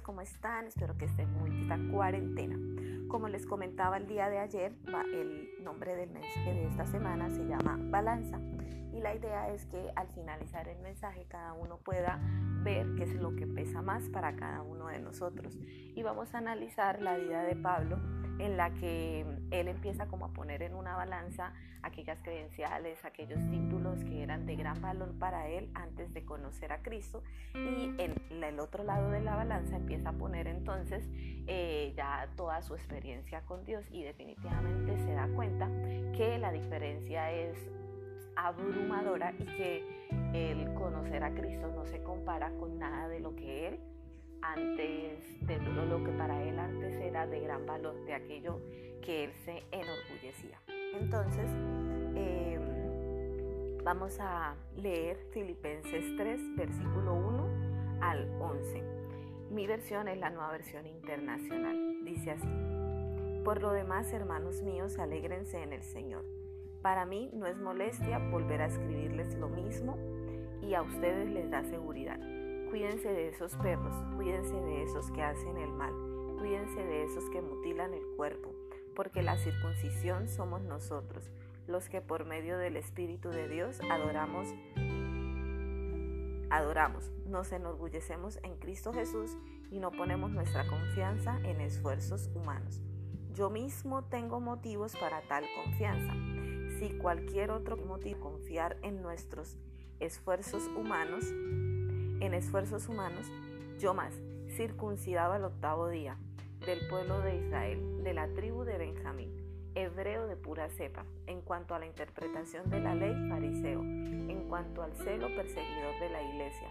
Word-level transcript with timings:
¿cómo 0.00 0.20
están? 0.20 0.66
Espero 0.66 0.96
que 0.96 1.06
estén 1.06 1.32
muy 1.34 1.50
bien 1.50 1.62
esta 1.62 1.78
cuarentena. 1.90 2.56
Como 3.08 3.28
les 3.28 3.46
comentaba 3.46 3.96
el 3.96 4.06
día 4.06 4.28
de 4.28 4.38
ayer, 4.38 4.74
el 5.12 5.62
nombre 5.62 5.94
del 5.96 6.10
mensaje 6.10 6.52
de 6.52 6.66
esta 6.66 6.86
semana 6.86 7.30
se 7.30 7.44
llama 7.46 7.78
Balanza. 7.80 8.38
Y 8.98 9.00
la 9.00 9.14
idea 9.14 9.48
es 9.50 9.64
que 9.66 9.92
al 9.94 10.08
finalizar 10.08 10.66
el 10.66 10.80
mensaje 10.80 11.24
cada 11.28 11.52
uno 11.52 11.76
pueda 11.76 12.18
ver 12.64 12.96
qué 12.96 13.04
es 13.04 13.14
lo 13.14 13.36
que 13.36 13.46
pesa 13.46 13.80
más 13.80 14.08
para 14.08 14.34
cada 14.34 14.62
uno 14.62 14.88
de 14.88 14.98
nosotros. 14.98 15.56
Y 15.94 16.02
vamos 16.02 16.34
a 16.34 16.38
analizar 16.38 17.00
la 17.00 17.16
vida 17.16 17.44
de 17.44 17.54
Pablo 17.54 17.96
en 18.40 18.56
la 18.56 18.74
que 18.74 19.20
él 19.52 19.68
empieza 19.68 20.06
como 20.06 20.26
a 20.26 20.32
poner 20.32 20.62
en 20.62 20.74
una 20.74 20.96
balanza 20.96 21.52
aquellas 21.82 22.20
credenciales, 22.22 23.04
aquellos 23.04 23.38
títulos 23.50 24.02
que 24.04 24.24
eran 24.24 24.46
de 24.46 24.56
gran 24.56 24.82
valor 24.82 25.16
para 25.16 25.46
él 25.46 25.70
antes 25.74 26.12
de 26.12 26.24
conocer 26.24 26.72
a 26.72 26.82
Cristo 26.82 27.22
y 27.54 27.94
en 27.98 28.16
el 28.42 28.58
otro 28.58 28.82
lado 28.82 29.10
de 29.10 29.20
la 29.20 29.36
balanza 29.36 29.76
empieza 29.76 30.08
a 30.08 30.12
poner 30.12 30.48
entonces 30.48 31.08
eh, 31.46 31.92
ya 31.96 32.28
toda 32.36 32.62
su 32.62 32.74
experiencia 32.74 33.42
con 33.42 33.64
Dios 33.64 33.84
y 33.92 34.02
definitivamente 34.02 34.98
se 34.98 35.12
da 35.12 35.28
cuenta 35.28 35.68
que 36.16 36.36
la 36.38 36.50
diferencia 36.50 37.30
es 37.30 37.56
abrumadora 38.38 39.34
y 39.38 39.44
que 39.44 39.84
el 40.32 40.72
conocer 40.74 41.24
a 41.24 41.34
Cristo 41.34 41.68
no 41.74 41.84
se 41.86 42.02
compara 42.02 42.50
con 42.58 42.78
nada 42.78 43.08
de 43.08 43.20
lo 43.20 43.34
que 43.34 43.68
él 43.68 43.80
antes 44.42 45.46
de 45.46 45.58
todo 45.58 45.84
lo 45.86 46.04
que 46.04 46.12
para 46.12 46.42
él 46.44 46.58
antes 46.58 46.94
era 47.00 47.26
de 47.26 47.40
gran 47.40 47.66
valor, 47.66 47.94
de 48.04 48.14
aquello 48.14 48.60
que 49.02 49.24
él 49.24 49.32
se 49.44 49.64
enorgullecía. 49.72 50.60
Entonces, 50.94 51.50
em, 52.14 53.82
vamos 53.82 54.18
a 54.20 54.54
leer 54.76 55.16
Filipenses 55.32 56.16
3, 56.16 56.56
versículo 56.56 57.14
1 57.14 57.48
al 58.00 58.30
11. 58.40 58.82
Mi 59.50 59.66
versión 59.66 60.06
es 60.06 60.18
la 60.18 60.30
nueva 60.30 60.52
versión 60.52 60.86
internacional. 60.86 62.04
Dice 62.04 62.30
así. 62.30 62.48
Por 63.44 63.60
lo 63.60 63.72
demás, 63.72 64.12
hermanos 64.12 64.62
míos, 64.62 64.98
alégrense 64.98 65.62
en 65.62 65.72
el 65.72 65.82
Señor. 65.82 66.37
Para 66.82 67.06
mí 67.06 67.30
no 67.32 67.46
es 67.46 67.58
molestia 67.58 68.18
volver 68.18 68.62
a 68.62 68.66
escribirles 68.66 69.34
lo 69.34 69.48
mismo 69.48 69.96
y 70.62 70.74
a 70.74 70.82
ustedes 70.82 71.30
les 71.30 71.50
da 71.50 71.64
seguridad 71.64 72.18
Cuídense 72.70 73.08
de 73.08 73.28
esos 73.28 73.56
perros, 73.56 73.94
cuídense 74.14 74.54
de 74.54 74.82
esos 74.82 75.10
que 75.12 75.22
hacen 75.22 75.56
el 75.56 75.72
mal, 75.72 75.94
cuídense 76.38 76.84
de 76.84 77.04
esos 77.04 77.24
que 77.30 77.40
mutilan 77.40 77.94
el 77.94 78.04
cuerpo, 78.14 78.54
porque 78.94 79.22
la 79.22 79.38
circuncisión 79.38 80.28
somos 80.28 80.60
nosotros, 80.60 81.30
los 81.66 81.88
que 81.88 82.02
por 82.02 82.26
medio 82.26 82.58
del 82.58 82.76
Espíritu 82.76 83.30
de 83.30 83.48
Dios 83.48 83.80
adoramos, 83.90 84.48
adoramos, 86.50 87.10
nos 87.24 87.52
enorgullecemos 87.52 88.38
en 88.42 88.56
Cristo 88.56 88.92
Jesús 88.92 89.38
y 89.70 89.78
no 89.78 89.90
ponemos 89.90 90.30
nuestra 90.30 90.66
confianza 90.66 91.40
en 91.44 91.62
esfuerzos 91.62 92.28
humanos. 92.34 92.82
Yo 93.32 93.48
mismo 93.48 94.04
tengo 94.04 94.40
motivos 94.40 94.94
para 94.94 95.22
tal 95.22 95.44
confianza. 95.54 96.37
Si 96.78 96.90
cualquier 96.90 97.50
otro 97.50 97.76
motivo 97.76 98.20
confiar 98.20 98.76
en 98.82 99.02
nuestros 99.02 99.56
esfuerzos 99.98 100.62
humanos, 100.76 101.24
en 101.24 102.34
esfuerzos 102.34 102.88
humanos, 102.88 103.26
yo 103.80 103.94
más, 103.94 104.14
circuncidado 104.56 105.32
al 105.32 105.44
octavo 105.44 105.88
día, 105.88 106.16
del 106.64 106.86
pueblo 106.88 107.20
de 107.20 107.36
Israel, 107.36 108.04
de 108.04 108.14
la 108.14 108.28
tribu 108.28 108.62
de 108.62 108.78
Benjamín, 108.78 109.32
hebreo 109.74 110.28
de 110.28 110.36
pura 110.36 110.68
cepa, 110.68 111.04
en 111.26 111.40
cuanto 111.40 111.74
a 111.74 111.80
la 111.80 111.86
interpretación 111.86 112.70
de 112.70 112.78
la 112.78 112.94
ley, 112.94 113.28
fariseo, 113.28 113.82
en 113.82 114.46
cuanto 114.48 114.82
al 114.82 114.94
celo 114.98 115.34
perseguidor 115.34 115.98
de 116.00 116.10
la 116.10 116.22
iglesia, 116.22 116.68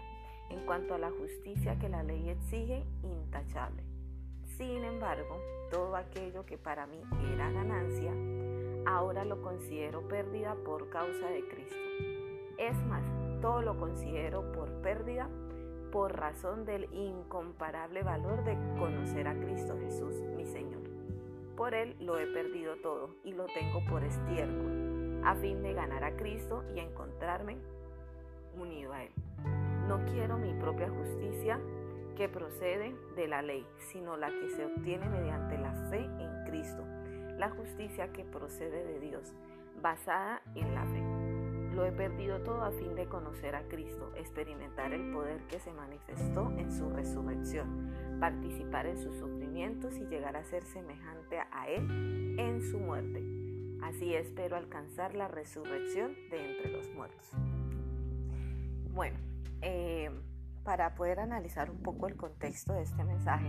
en 0.48 0.64
cuanto 0.64 0.94
a 0.94 0.98
la 0.98 1.10
justicia 1.10 1.78
que 1.78 1.90
la 1.90 2.02
ley 2.02 2.30
exige, 2.30 2.84
intachable. 3.02 3.82
Sin 4.56 4.84
embargo, 4.84 5.38
todo 5.70 5.96
aquello 5.96 6.46
que 6.46 6.56
para 6.56 6.86
mí 6.86 7.00
era 7.34 7.50
ganancia, 7.50 8.12
ahora 8.88 9.24
lo 9.26 9.42
considero 9.42 10.08
pérdida 10.08 10.56
por 10.64 10.88
causa 10.88 11.26
de 11.26 11.46
Cristo. 11.46 11.76
Es 12.56 12.74
más, 12.86 13.04
todo 13.42 13.60
lo 13.60 13.78
considero 13.78 14.50
por 14.52 14.70
pérdida 14.80 15.28
por 15.92 16.18
razón 16.18 16.64
del 16.64 16.88
incomparable 16.94 18.02
valor 18.02 18.44
de 18.44 18.56
conocer 18.78 19.28
a 19.28 19.34
Cristo 19.34 19.76
Jesús, 19.78 20.14
mi 20.34 20.46
Señor. 20.46 20.82
Por 21.54 21.74
Él 21.74 21.96
lo 22.00 22.18
he 22.18 22.26
perdido 22.28 22.76
todo 22.76 23.10
y 23.24 23.32
lo 23.32 23.44
tengo 23.46 23.84
por 23.90 24.04
estiércol, 24.04 25.20
a 25.24 25.34
fin 25.34 25.62
de 25.62 25.74
ganar 25.74 26.04
a 26.04 26.16
Cristo 26.16 26.64
y 26.74 26.80
encontrarme 26.80 27.58
unido 28.58 28.94
a 28.94 29.04
Él. 29.04 29.12
No 29.86 30.02
quiero 30.06 30.38
mi 30.38 30.54
propia 30.54 30.88
justicia 30.88 31.60
que 32.16 32.28
procede 32.28 32.96
de 33.16 33.28
la 33.28 33.42
ley, 33.42 33.66
sino 33.78 34.16
la 34.16 34.28
que 34.28 34.48
se 34.50 34.64
obtiene 34.64 35.08
mediante 35.08 35.58
la 35.58 35.72
fe 35.90 36.04
en 36.04 36.44
Cristo, 36.46 36.84
la 37.38 37.50
justicia 37.50 38.12
que 38.12 38.24
procede 38.24 38.84
de 38.84 39.00
Dios, 39.00 39.32
basada 39.80 40.42
en 40.54 40.74
la 40.74 40.84
fe. 40.84 41.02
Lo 41.74 41.86
he 41.86 41.92
perdido 41.92 42.40
todo 42.40 42.62
a 42.64 42.72
fin 42.72 42.96
de 42.96 43.06
conocer 43.06 43.54
a 43.54 43.62
Cristo, 43.68 44.12
experimentar 44.16 44.92
el 44.92 45.12
poder 45.12 45.42
que 45.46 45.60
se 45.60 45.72
manifestó 45.72 46.50
en 46.58 46.72
su 46.72 46.90
resurrección, 46.90 48.18
participar 48.18 48.86
en 48.86 48.98
sus 48.98 49.16
sufrimientos 49.16 49.96
y 49.96 50.06
llegar 50.06 50.36
a 50.36 50.42
ser 50.42 50.64
semejante 50.64 51.38
a 51.52 51.68
Él 51.68 52.36
en 52.38 52.62
su 52.62 52.78
muerte. 52.78 53.22
Así 53.82 54.12
espero 54.14 54.56
alcanzar 54.56 55.14
la 55.14 55.28
resurrección 55.28 56.14
de 56.30 56.50
entre 56.50 56.72
los 56.72 56.88
muertos. 56.94 57.30
Bueno, 58.92 59.16
eh, 59.62 60.10
para 60.68 60.94
poder 60.94 61.18
analizar 61.18 61.70
un 61.70 61.78
poco 61.78 62.08
el 62.08 62.16
contexto 62.16 62.74
de 62.74 62.82
este 62.82 63.02
mensaje, 63.02 63.48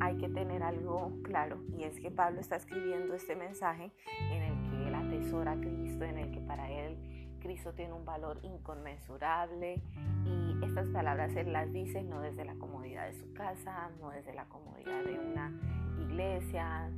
hay 0.00 0.16
que 0.16 0.28
tener 0.28 0.62
algo 0.62 1.12
claro 1.24 1.60
y 1.76 1.82
es 1.82 1.98
que 1.98 2.12
Pablo 2.12 2.40
está 2.40 2.54
escribiendo 2.54 3.14
este 3.14 3.34
mensaje 3.34 3.90
en 4.30 4.42
el 4.44 4.70
que 4.70 4.86
él 4.86 4.94
atesora 4.94 5.52
a 5.54 5.56
Cristo, 5.56 6.04
en 6.04 6.18
el 6.18 6.30
que 6.30 6.40
para 6.40 6.70
él 6.70 7.36
Cristo 7.40 7.72
tiene 7.72 7.94
un 7.94 8.04
valor 8.04 8.38
inconmensurable 8.44 9.82
y 10.24 10.64
estas 10.64 10.86
palabras 10.90 11.34
Él 11.34 11.52
las 11.52 11.72
dice 11.72 12.04
no 12.04 12.20
desde 12.20 12.44
la 12.44 12.54
comodidad 12.54 13.08
de 13.08 13.14
su 13.14 13.32
casa, 13.34 13.90
no 14.00 14.10
desde 14.10 14.32
la 14.32 14.44
comodidad 14.44 15.02
de 15.02 15.18
una 15.18 15.52
iglesia, 16.00 16.92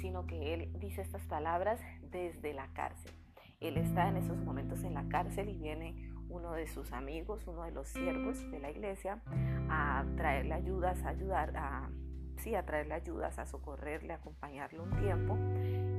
sino 0.00 0.28
que 0.28 0.54
Él 0.54 0.70
dice 0.78 1.02
estas 1.02 1.26
palabras 1.26 1.80
desde 2.12 2.54
la 2.54 2.68
cárcel. 2.68 3.12
Él 3.58 3.78
está 3.78 4.08
en 4.08 4.18
esos 4.18 4.38
momentos 4.38 4.84
en 4.84 4.94
la 4.94 5.08
cárcel 5.08 5.48
y 5.48 5.56
viene 5.56 6.07
uno 6.30 6.52
de 6.52 6.66
sus 6.66 6.92
amigos, 6.92 7.46
uno 7.46 7.64
de 7.64 7.70
los 7.70 7.88
siervos 7.88 8.50
de 8.50 8.58
la 8.58 8.70
iglesia, 8.70 9.22
a 9.70 10.04
traerle 10.16 10.54
ayudas, 10.54 11.02
a 11.04 11.10
ayudar, 11.10 11.56
a, 11.56 11.90
sí, 12.36 12.54
a 12.54 12.64
traerle 12.64 12.94
ayudas, 12.94 13.38
a 13.38 13.46
socorrerle, 13.46 14.12
a 14.12 14.16
acompañarle 14.16 14.80
un 14.80 14.90
tiempo. 14.96 15.36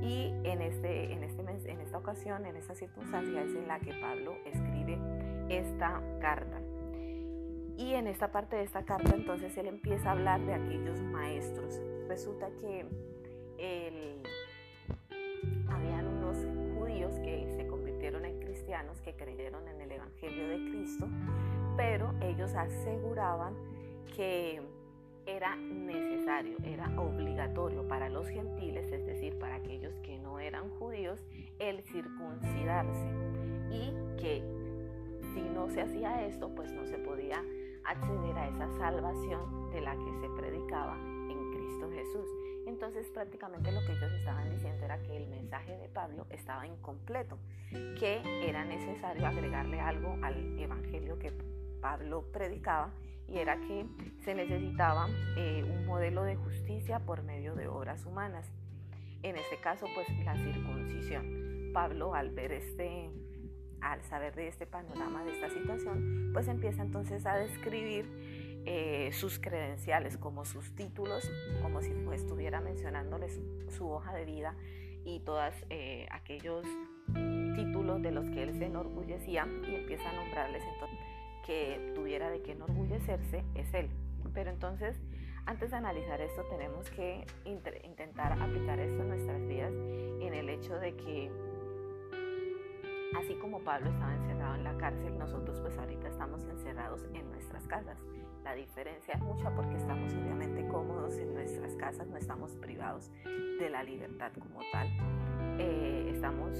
Y 0.02 0.32
en, 0.44 0.62
este, 0.62 1.12
en, 1.12 1.22
este, 1.24 1.70
en 1.70 1.80
esta 1.80 1.98
ocasión, 1.98 2.46
en 2.46 2.56
esta 2.56 2.74
circunstancia, 2.74 3.42
es 3.42 3.54
en 3.54 3.68
la 3.68 3.78
que 3.80 3.92
Pablo 3.94 4.34
escribe 4.46 4.98
esta 5.50 6.00
carta. 6.20 6.60
Y 7.76 7.94
en 7.94 8.06
esta 8.06 8.30
parte 8.30 8.56
de 8.56 8.62
esta 8.64 8.84
carta 8.84 9.14
entonces 9.14 9.56
él 9.56 9.66
empieza 9.66 10.10
a 10.10 10.12
hablar 10.12 10.40
de 10.44 10.52
aquellos 10.52 11.00
maestros. 11.00 11.80
Resulta 12.08 12.50
que 12.60 12.86
él, 13.58 14.22
que 19.02 19.14
creyeron 19.14 19.66
en 19.66 19.80
el 19.80 19.90
Evangelio 19.90 20.48
de 20.48 20.70
Cristo, 20.70 21.08
pero 21.76 22.14
ellos 22.20 22.54
aseguraban 22.54 23.54
que 24.14 24.62
era 25.26 25.56
necesario, 25.56 26.56
era 26.62 26.88
obligatorio 27.00 27.88
para 27.88 28.08
los 28.08 28.28
gentiles, 28.28 28.92
es 28.92 29.04
decir, 29.06 29.36
para 29.40 29.56
aquellos 29.56 29.98
que 30.04 30.18
no 30.18 30.38
eran 30.38 30.70
judíos, 30.78 31.20
el 31.58 31.82
circuncidarse 31.82 33.08
y 33.72 33.92
que 34.20 34.44
si 35.34 35.40
no 35.40 35.68
se 35.68 35.80
hacía 35.80 36.24
esto, 36.26 36.54
pues 36.54 36.70
no 36.70 36.86
se 36.86 36.98
podía 36.98 37.44
acceder 37.84 38.38
a 38.38 38.48
esa 38.50 38.68
salvación 38.78 39.70
de 39.72 39.80
la 39.80 39.96
que 39.96 40.12
se 40.20 40.28
predicaba 40.40 40.96
en 41.28 41.50
Cristo 41.50 41.90
Jesús. 41.90 42.28
Entonces 42.70 43.10
prácticamente 43.12 43.72
lo 43.72 43.80
que 43.80 43.92
ellos 43.92 44.12
estaban 44.12 44.48
diciendo 44.48 44.84
era 44.84 45.02
que 45.02 45.16
el 45.16 45.26
mensaje 45.26 45.76
de 45.76 45.88
Pablo 45.88 46.24
estaba 46.30 46.68
incompleto, 46.68 47.36
que 47.98 48.22
era 48.48 48.64
necesario 48.64 49.26
agregarle 49.26 49.80
algo 49.80 50.16
al 50.22 50.56
evangelio 50.56 51.18
que 51.18 51.32
Pablo 51.80 52.30
predicaba 52.32 52.92
y 53.26 53.38
era 53.38 53.56
que 53.60 53.86
se 54.24 54.36
necesitaba 54.36 55.08
eh, 55.36 55.64
un 55.64 55.84
modelo 55.84 56.22
de 56.22 56.36
justicia 56.36 57.00
por 57.00 57.24
medio 57.24 57.56
de 57.56 57.66
obras 57.66 58.06
humanas. 58.06 58.46
En 59.24 59.36
este 59.36 59.56
caso, 59.60 59.86
pues 59.94 60.06
la 60.24 60.36
circuncisión. 60.36 61.72
Pablo, 61.72 62.14
al 62.14 62.30
ver 62.30 62.52
este, 62.52 63.10
al 63.80 64.00
saber 64.04 64.36
de 64.36 64.46
este 64.46 64.66
panorama, 64.66 65.24
de 65.24 65.32
esta 65.32 65.50
situación, 65.50 66.30
pues 66.32 66.46
empieza 66.46 66.82
entonces 66.82 67.26
a 67.26 67.34
describir 67.34 68.39
eh, 68.66 69.10
sus 69.12 69.38
credenciales, 69.38 70.16
como 70.16 70.44
sus 70.44 70.74
títulos, 70.74 71.30
como 71.62 71.80
si 71.82 71.92
estuviera 72.12 72.60
mencionándoles 72.60 73.40
su 73.68 73.90
hoja 73.90 74.14
de 74.14 74.24
vida 74.24 74.54
y 75.04 75.20
todos 75.20 75.54
eh, 75.70 76.06
aquellos 76.10 76.66
títulos 77.54 78.02
de 78.02 78.12
los 78.12 78.28
que 78.30 78.42
él 78.42 78.54
se 78.54 78.66
enorgullecía 78.66 79.46
y 79.68 79.74
empieza 79.74 80.10
a 80.10 80.12
nombrarles 80.12 80.62
entonces 80.74 80.98
que 81.46 81.92
tuviera 81.94 82.30
de 82.30 82.42
qué 82.42 82.52
enorgullecerse 82.52 83.44
es 83.54 83.72
él. 83.74 83.90
Pero 84.34 84.50
entonces 84.50 85.00
antes 85.46 85.70
de 85.70 85.76
analizar 85.76 86.20
esto 86.20 86.44
tenemos 86.44 86.88
que 86.90 87.26
intentar 87.44 88.40
aplicar 88.40 88.78
esto 88.78 89.02
en 89.02 89.08
nuestras 89.08 89.46
vidas 89.48 89.72
en 89.72 90.34
el 90.34 90.48
hecho 90.48 90.74
de 90.78 90.94
que 90.94 91.30
así 93.18 93.34
como 93.34 93.60
Pablo 93.64 93.90
estaba 93.90 94.14
encerrado 94.14 94.54
en 94.54 94.64
la 94.64 94.76
cárcel, 94.76 95.18
nosotros 95.18 95.58
pues 95.60 95.76
ahorita 95.78 96.08
estamos 96.08 96.44
encerrados 96.44 97.04
en 97.14 97.28
nuestras 97.30 97.66
casas. 97.66 97.98
La 98.44 98.54
diferencia 98.54 99.14
es 99.14 99.20
mucha 99.20 99.54
porque 99.54 99.76
estamos 99.76 100.12
obviamente 100.14 100.66
cómodos 100.68 101.16
en 101.18 101.34
nuestras 101.34 101.74
casas, 101.76 102.06
no 102.08 102.16
estamos 102.16 102.56
privados 102.56 103.10
de 103.24 103.70
la 103.70 103.82
libertad 103.82 104.32
como 104.38 104.60
tal. 104.72 104.88
Eh, 105.58 106.10
estamos 106.12 106.58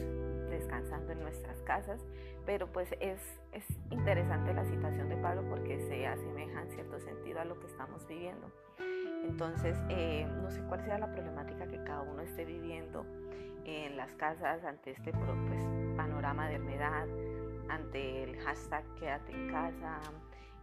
descansando 0.51 1.13
en 1.13 1.21
nuestras 1.21 1.63
casas, 1.63 2.05
pero 2.45 2.67
pues 2.67 2.93
es, 3.01 3.21
es 3.53 3.65
interesante 3.91 4.53
la 4.53 4.65
situación 4.65 5.09
de 5.09 5.17
Pablo 5.17 5.49
porque 5.49 5.79
se 5.81 6.07
asemeja 6.07 6.63
en 6.63 6.71
cierto 6.71 6.99
sentido 7.01 7.41
a 7.41 7.45
lo 7.45 7.59
que 7.59 7.67
estamos 7.67 8.07
viviendo. 8.07 8.51
Entonces, 9.25 9.77
eh, 9.91 10.27
no 10.43 10.51
sé 10.51 10.63
cuál 10.69 10.83
sea 10.83 10.99
la 10.99 11.13
problemática 11.13 11.67
que 11.67 11.83
cada 11.85 12.03
uno 12.03 12.23
esté 12.23 12.45
viviendo 12.45 13.05
en 13.65 13.97
las 13.97 14.13
casas 14.15 14.65
ante 14.65 14.93
este 14.93 15.13
pues, 15.13 15.63
panorama 15.97 16.49
de 16.49 16.57
enfermedad, 16.57 17.07
ante 17.69 18.25
el 18.25 18.37
hashtag 18.41 18.85
quédate 18.99 19.33
en 19.33 19.51
casa, 19.51 20.01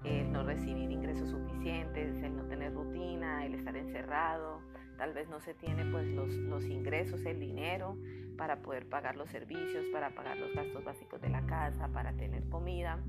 el 0.07 0.31
no 0.31 0.43
recibir 0.43 0.91
ingresos 0.91 1.29
suficientes, 1.29 2.21
el 2.23 2.35
no 2.35 2.43
tener 2.45 2.73
rutina, 2.73 3.45
el 3.45 3.55
estar 3.55 3.75
encerrado, 3.75 4.61
tal 4.97 5.13
vez 5.13 5.29
no 5.29 5.39
se 5.39 5.53
tiene 5.53 5.85
pues 5.85 6.07
los, 6.07 6.65
ingresos, 6.65 7.25
el 7.25 7.39
dinero 7.39 7.97
para 8.37 8.61
poder 8.61 8.87
pagar 8.87 9.15
los 9.15 9.29
servicios, 9.29 9.85
para 9.91 10.11
pagar 10.11 10.37
los 10.37 10.53
gastos 10.53 10.83
básicos 10.83 11.21
de 11.21 11.29
la 11.29 11.45
casa, 11.45 11.87
para 11.89 12.13
tener 12.13 12.47
comida. 12.49 12.99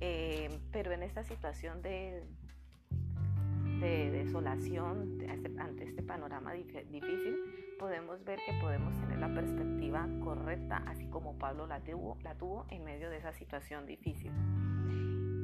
Eh, 0.00 0.60
pero 0.72 0.92
en 0.92 1.02
esta 1.02 1.22
situación 1.22 1.80
de, 1.82 2.24
de 3.80 4.10
desolación 4.10 5.18
ante 5.58 5.84
este 5.84 6.02
panorama 6.02 6.52
difícil, 6.52 7.36
podemos 7.78 8.24
ver 8.24 8.38
que 8.46 8.52
podemos 8.60 8.98
tener 9.00 9.18
la 9.18 9.32
perspectiva 9.32 10.08
correcta, 10.22 10.82
así 10.86 11.06
como 11.06 11.36
Pablo 11.38 11.66
la 11.66 11.80
tuvo 11.80 12.66
en 12.70 12.84
medio 12.84 13.10
de 13.10 13.18
esa 13.18 13.32
situación 13.32 13.86
difícil. 13.86 14.32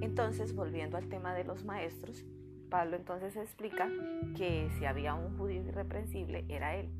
Entonces, 0.00 0.54
volviendo 0.54 0.96
al 0.96 1.08
tema 1.08 1.34
de 1.34 1.44
los 1.44 1.64
maestros, 1.64 2.24
Pablo 2.70 2.96
entonces 2.96 3.36
explica 3.36 3.88
que 4.36 4.68
si 4.78 4.84
había 4.84 5.14
un 5.14 5.36
judío 5.36 5.62
irreprensible 5.62 6.44
era 6.48 6.76
él. 6.76 6.90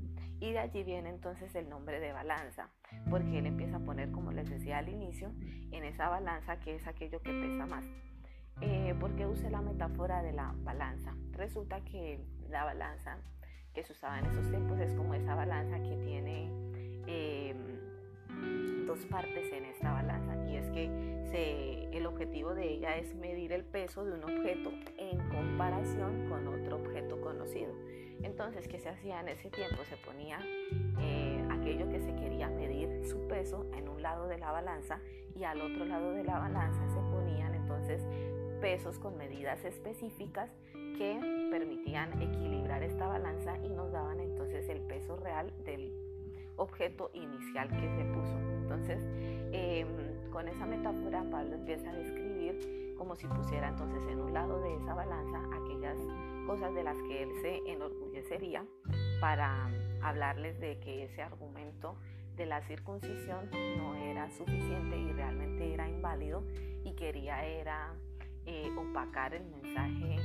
Y 0.41 0.53
de 0.53 0.61
allí 0.61 0.85
viene 0.85 1.09
entonces 1.11 1.55
el 1.55 1.69
nombre 1.69 1.99
de 2.01 2.13
balanza, 2.13 2.71
porque 3.11 3.39
él 3.39 3.47
empieza 3.47 3.77
a 3.77 3.81
poner, 3.81 4.13
como 4.13 4.31
les 4.31 4.49
decía 4.49 4.79
al 4.79 4.89
inicio, 4.89 5.33
en 5.73 5.85
esa 5.85 6.09
balanza 6.09 6.61
que 6.61 6.77
es 6.77 6.87
aquello 6.87 7.21
que 7.21 7.33
pesa 7.33 7.67
más. 7.67 7.85
Eh, 8.61 8.95
¿Por 8.99 9.15
qué 9.17 9.27
usé 9.27 9.51
la 9.51 9.61
metáfora 9.61 10.23
de 10.23 10.33
la 10.33 10.55
balanza? 10.59 11.15
Resulta 11.33 11.81
que 11.85 12.25
la 12.49 12.65
balanza 12.65 13.19
que 13.75 13.85
se 13.85 13.93
usaba 13.93 14.19
en 14.19 14.27
esos 14.27 14.49
tiempos 14.49 14.79
es 14.81 14.93
como 14.95 15.15
esa 15.15 15.35
balanza 15.35 15.81
que 15.81 15.97
tiene 16.05 16.51
em, 17.07 17.78
dos 18.89 19.05
partes 19.05 19.53
en 19.53 19.67
esta 19.67 19.93
balanza 19.93 20.35
y 20.49 20.57
es 20.57 20.71
que 20.71 20.87
el 21.93 22.07
objetivo 22.07 22.55
de 22.55 22.73
ella 22.73 22.97
es 22.97 23.15
medir 23.15 23.53
el 23.53 23.63
peso 23.63 24.03
de 24.05 24.13
un 24.13 24.25
objeto 24.25 24.73
en 24.97 25.19
comparación 25.29 26.27
con 26.29 26.49
otro 26.49 26.77
objeto 26.77 27.21
conocido. 27.21 27.75
Entonces, 28.23 28.67
¿qué 28.67 28.79
se 28.79 28.89
hacía 28.89 29.21
en 29.21 29.29
ese 29.29 29.51
tiempo? 29.51 29.77
Se 29.85 29.97
ponía 29.99 30.41
eh, 31.01 31.47
aquello 31.51 31.89
que 31.91 32.01
se 32.01 32.15
quería 32.17 32.49
medir 32.49 33.05
su 33.05 33.29
peso 33.29 33.67
en 33.77 33.89
un 33.89 34.01
lado 34.01 34.27
de 34.27 34.39
la 34.39 34.51
balanza 34.53 35.01
y 35.37 35.45
al 35.45 35.61
otro 35.61 35.85
lado 35.85 36.13
de 36.13 36.25
la 36.25 36.39
balanza 36.39 36.81
se 36.89 37.01
ponían 37.13 37.55
entonces 37.55 38.03
pesos 38.63 38.99
con 38.99 39.19
medidas 39.19 39.63
específicas 39.65 40.51
que 40.97 41.21
permitían 41.51 42.23
equilibrar 42.23 42.83
esta 42.83 43.07
balanza 43.07 43.59
y 43.59 43.69
nos 43.69 43.93
daban 43.93 44.19
entonces 44.21 44.67
el 44.71 44.81
peso 44.81 45.17
real 45.17 45.53
del 45.65 45.93
objeto 46.57 47.11
inicial 47.13 47.69
que 47.69 47.89
se 47.89 48.05
puso. 48.15 48.58
Entonces, 48.69 49.03
em, 49.53 50.31
con 50.31 50.47
esa 50.47 50.67
metáfora, 50.67 51.25
Pablo 51.31 51.55
empieza 51.55 51.89
a 51.91 51.95
describir 51.95 52.95
como 52.99 53.17
si 53.17 53.27
pusiera 53.27 53.69
entonces 53.69 54.03
en 54.11 54.21
un 54.21 54.35
lado 54.35 54.61
de 54.61 54.75
esa 54.75 54.93
balanza 54.93 55.41
aquellas 55.55 55.97
cosas 56.47 56.75
de 56.75 56.83
las 56.83 56.97
que 57.03 57.23
él 57.23 57.31
se 57.41 57.73
enorgullecería 57.73 58.67
para 59.23 59.71
hablarles 60.03 60.61
de 60.61 60.79
que 60.81 61.05
ese 61.05 61.23
argumento 61.23 61.97
de 62.37 62.45
la 62.45 62.61
circuncisión 62.63 63.49
no 63.79 63.95
era 63.95 64.31
suficiente 64.31 64.99
y 64.99 65.13
realmente 65.13 65.73
era 65.73 65.89
inválido 65.89 66.45
y 66.85 66.93
quería 66.93 67.47
era 67.47 67.95
eh, 68.45 68.69
opacar 68.77 69.33
el 69.33 69.47
mensaje 69.47 70.17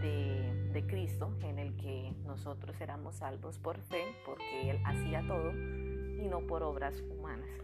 de, 0.00 0.70
de, 0.72 0.86
Cristo 0.86 1.32
en 1.42 1.58
el 1.60 1.76
que 1.76 2.12
nosotros 2.24 2.78
éramos 2.80 3.16
salvos 3.16 3.58
por 3.58 3.78
fe, 3.78 4.04
porque 4.26 4.70
Él 4.70 4.80
hacía 4.84 5.24
todo 5.26 5.52
y 5.52 6.26
no 6.28 6.40
por 6.46 6.62
obras 6.62 7.00
humanas. 7.10 7.63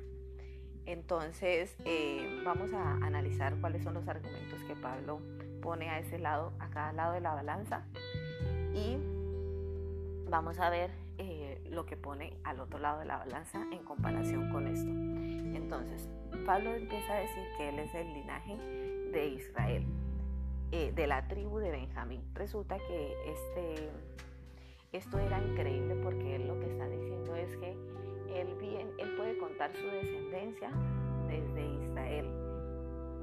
Entonces 0.91 1.77
eh, 1.85 2.43
vamos 2.45 2.73
a 2.73 2.95
analizar 2.97 3.55
cuáles 3.61 3.85
son 3.85 3.95
los 3.95 4.09
argumentos 4.09 4.61
que 4.65 4.75
Pablo 4.75 5.21
pone 5.63 5.89
a 5.89 6.01
ese 6.01 6.19
lado, 6.19 6.53
a 6.59 6.69
cada 6.71 6.93
lado 6.93 7.13
de 7.13 7.21
la 7.21 7.33
balanza 7.33 7.85
y 8.75 8.97
vamos 10.29 10.59
a 10.59 10.69
ver 10.69 10.91
eh, 11.19 11.63
lo 11.71 11.87
que 11.87 11.97
pone 11.97 12.37
al 12.43 12.59
otro 12.59 12.81
lado 12.81 12.99
de 12.99 13.05
la 13.05 13.19
balanza 13.19 13.65
en 13.71 13.85
comparación 13.85 14.51
con 14.51 14.67
esto. 14.67 14.91
Entonces, 14.91 16.09
Pablo 16.45 16.75
empieza 16.75 17.13
a 17.13 17.21
decir 17.21 17.45
que 17.57 17.69
él 17.69 17.79
es 17.79 17.95
el 17.95 18.13
linaje 18.13 18.57
de 19.13 19.27
Israel. 19.29 19.87
Eh, 20.73 20.93
de 20.95 21.07
la 21.07 21.27
tribu 21.29 21.59
de 21.59 21.71
Benjamín. 21.71 22.23
Resulta 22.35 22.79
que 22.79 23.15
este, 23.27 23.91
esto 24.93 25.19
era 25.19 25.41
increíble 25.41 25.97
porque 26.03 26.37
él 26.37 26.49
lo 26.49 26.59
que 26.59 26.67
está 26.67 26.89
diciendo 26.89 27.37
es 27.37 27.57
que 27.57 27.73
él, 28.41 28.55
bien, 28.61 28.89
él 28.99 29.17
puede 29.17 29.37
contar 29.39 29.73
su 29.73 29.85
descendencia 29.87 30.20
desde 31.29 31.67
Israel, 31.85 32.31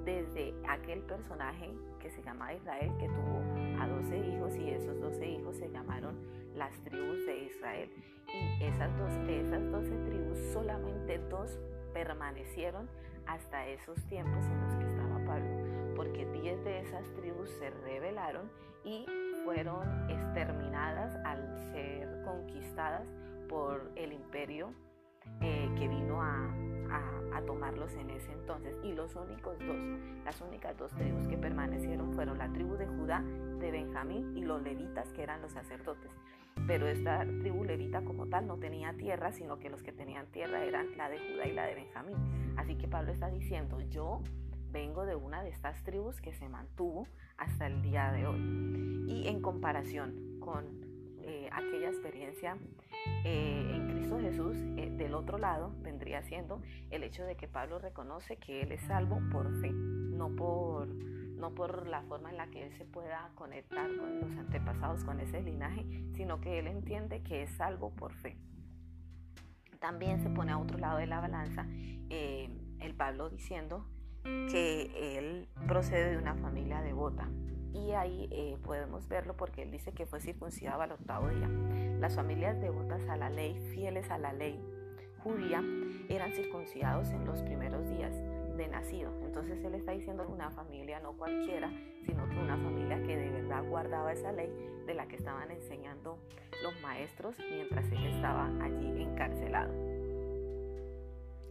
desde 0.06 0.54
aquel 0.68 1.02
personaje 1.02 1.70
que 2.00 2.10
se 2.10 2.22
llama 2.24 2.54
Israel, 2.54 2.92
que 3.00 3.08
tuvo 3.08 3.42
a 3.82 3.88
12 3.88 4.18
hijos 4.18 4.56
y 4.56 4.70
esos 4.70 5.00
12 5.00 5.28
hijos 5.28 5.58
se 5.58 5.70
llamaron 5.70 6.16
las 6.56 6.72
tribus 6.84 7.26
de 7.26 7.46
Israel. 7.46 7.90
Y 8.28 8.64
esas 8.64 8.98
dos, 8.98 9.12
esas 9.28 9.72
12 9.72 9.90
tribus, 10.06 10.38
solamente 10.54 11.18
dos 11.30 11.60
permanecieron 11.94 12.90
hasta 13.26 13.68
esos 13.68 14.02
tiempos 14.08 14.46
en 14.46 14.62
los 14.62 14.76
que 14.76 14.86
estaba 14.86 15.26
Pablo 15.26 15.68
porque 15.98 16.28
10 16.28 16.64
de 16.64 16.80
esas 16.82 17.04
tribus 17.16 17.50
se 17.58 17.72
rebelaron 17.72 18.52
y 18.86 19.06
fueron 19.44 20.10
exterminadas 20.10 21.16
al 21.26 21.58
ser 21.72 22.22
conquistadas 22.24 23.08
por 23.50 23.92
el 23.96 24.14
imperio 24.14 24.74
eh, 25.42 25.70
que 25.76 25.88
vino 25.88 26.22
a, 26.22 26.54
a, 26.92 27.42
tomarlos 27.46 27.94
en 27.94 28.10
ese 28.10 28.32
entonces. 28.34 28.76
Y 28.84 28.94
los 28.94 29.16
únicos 29.16 29.58
dos, 29.60 29.78
las 30.26 30.42
únicas 30.42 30.76
dos 30.78 30.92
tribus 30.94 31.28
que 31.28 31.38
permanecieron 31.38 32.14
fueron 32.14 32.38
la 32.38 32.52
tribu 32.52 32.76
de 32.76 32.88
Judá, 32.88 33.24
de 33.60 33.72
Benjamín 33.72 34.36
y 34.36 34.42
los 34.42 34.62
levitas, 34.62 35.08
que 35.14 35.24
eran 35.24 35.42
los 35.42 35.54
sacerdotes. 35.54 36.12
Pero 36.66 36.88
esta 36.88 37.26
tribu 37.40 37.64
levita 37.64 38.02
como 38.02 38.28
tal 38.28 38.48
no 38.48 38.58
tenía 38.58 38.94
tierra, 38.94 39.32
sino 39.32 39.60
que 39.60 39.70
los 39.70 39.84
que 39.84 39.94
tenían 39.94 40.26
tierra 40.28 40.64
eran 40.66 40.98
la 40.98 41.10
de 41.10 41.20
Judá 41.20 41.48
y 41.48 41.54
la 41.54 41.66
de 41.66 41.76
Benjamín. 41.76 42.18
Así 42.58 42.76
que 42.76 42.88
Pablo 42.88 43.12
está 43.12 43.30
diciendo, 43.30 43.80
yo 43.90 44.22
vengo 44.72 45.06
de 45.06 45.16
una 45.16 45.44
de 45.44 45.50
estas 45.50 45.84
tribus 45.84 46.20
que 46.20 46.34
se 46.34 46.50
mantuvo 46.50 47.08
hasta 47.38 47.68
el 47.68 47.82
día 47.82 48.12
de 48.12 48.28
hoy. 48.28 49.06
Y 49.08 49.28
en 49.28 49.42
comparación 49.42 50.40
con 50.40 50.66
eh, 51.22 51.50
aquella 51.52 51.90
experiencia 51.90 52.58
eh, 53.24 53.72
en 53.76 53.87
Jesús, 54.20 54.56
eh, 54.78 54.90
del 54.98 55.14
otro 55.14 55.38
lado 55.38 55.74
vendría 55.82 56.24
siendo 56.24 56.62
el 56.90 57.04
hecho 57.04 57.24
de 57.24 57.36
que 57.36 57.48
Pablo 57.48 57.80
reconoce 57.80 58.38
que 58.38 58.62
Él 58.62 58.72
es 58.72 58.82
salvo 58.84 59.20
por 59.32 59.52
fe, 59.62 59.72
no 59.72 60.36
por, 60.36 60.88
no 60.88 61.54
por 61.54 61.88
la 61.88 62.02
forma 62.04 62.30
en 62.30 62.38
la 62.38 62.48
que 62.48 62.64
Él 62.64 62.72
se 62.78 62.86
pueda 62.86 63.32
conectar 63.36 63.90
con 63.98 64.20
los 64.22 64.32
antepasados, 64.38 65.04
con 65.04 65.20
ese 65.20 65.42
linaje, 65.42 65.86
sino 66.16 66.40
que 66.40 66.60
Él 66.60 66.68
entiende 66.68 67.22
que 67.22 67.44
es 67.44 67.52
salvo 67.52 67.92
por 67.92 68.14
fe. 68.14 68.38
También 69.80 70.22
se 70.24 70.30
pone 70.30 70.52
a 70.54 70.58
otro 70.58 70.78
lado 70.78 70.98
de 70.98 71.06
la 71.06 71.20
balanza 71.20 71.68
el 72.10 72.96
Pablo 72.96 73.30
diciendo 73.30 73.86
que 74.24 75.18
él 75.18 75.48
procede 75.68 76.12
de 76.12 76.18
una 76.18 76.36
familia 76.36 76.82
devota. 76.82 77.30
Y 77.78 77.92
ahí 77.92 78.28
eh, 78.32 78.58
podemos 78.64 79.08
verlo 79.08 79.36
porque 79.36 79.62
él 79.62 79.72
dice 79.72 79.92
que 79.92 80.06
fue 80.06 80.20
circuncidado 80.20 80.82
al 80.82 80.92
octavo 80.92 81.30
día. 81.30 81.48
Las 82.00 82.16
familias 82.16 82.60
devotas 82.60 83.08
a 83.08 83.18
la 83.18 83.30
ley, 83.30 83.60
fieles 83.74 84.10
a 84.10 84.18
la 84.18 84.34
ley 84.34 84.60
judía, 85.24 85.64
eran 86.10 86.32
circuncidados 86.32 87.10
en 87.12 87.26
los 87.26 87.42
primeros 87.44 87.88
días 87.90 88.14
de 88.56 88.68
nacido. 88.68 89.14
Entonces 89.24 89.64
él 89.64 89.76
está 89.76 89.92
diciendo 89.92 90.26
una 90.28 90.50
familia 90.52 91.00
no 91.00 91.14
cualquiera, 91.14 91.72
sino 92.06 92.28
que 92.30 92.38
una 92.38 92.58
familia 92.58 93.02
que 93.04 93.16
de 93.16 93.30
verdad 93.30 93.64
guardaba 93.68 94.12
esa 94.12 94.32
ley 94.32 94.52
de 94.86 94.94
la 94.94 95.08
que 95.08 95.16
estaban 95.16 95.52
enseñando 95.52 96.18
los 96.64 96.80
maestros 96.82 97.36
mientras 97.52 97.86
él 97.92 98.06
estaba 98.08 98.48
allí 98.62 99.02
encarcelado. 99.02 99.74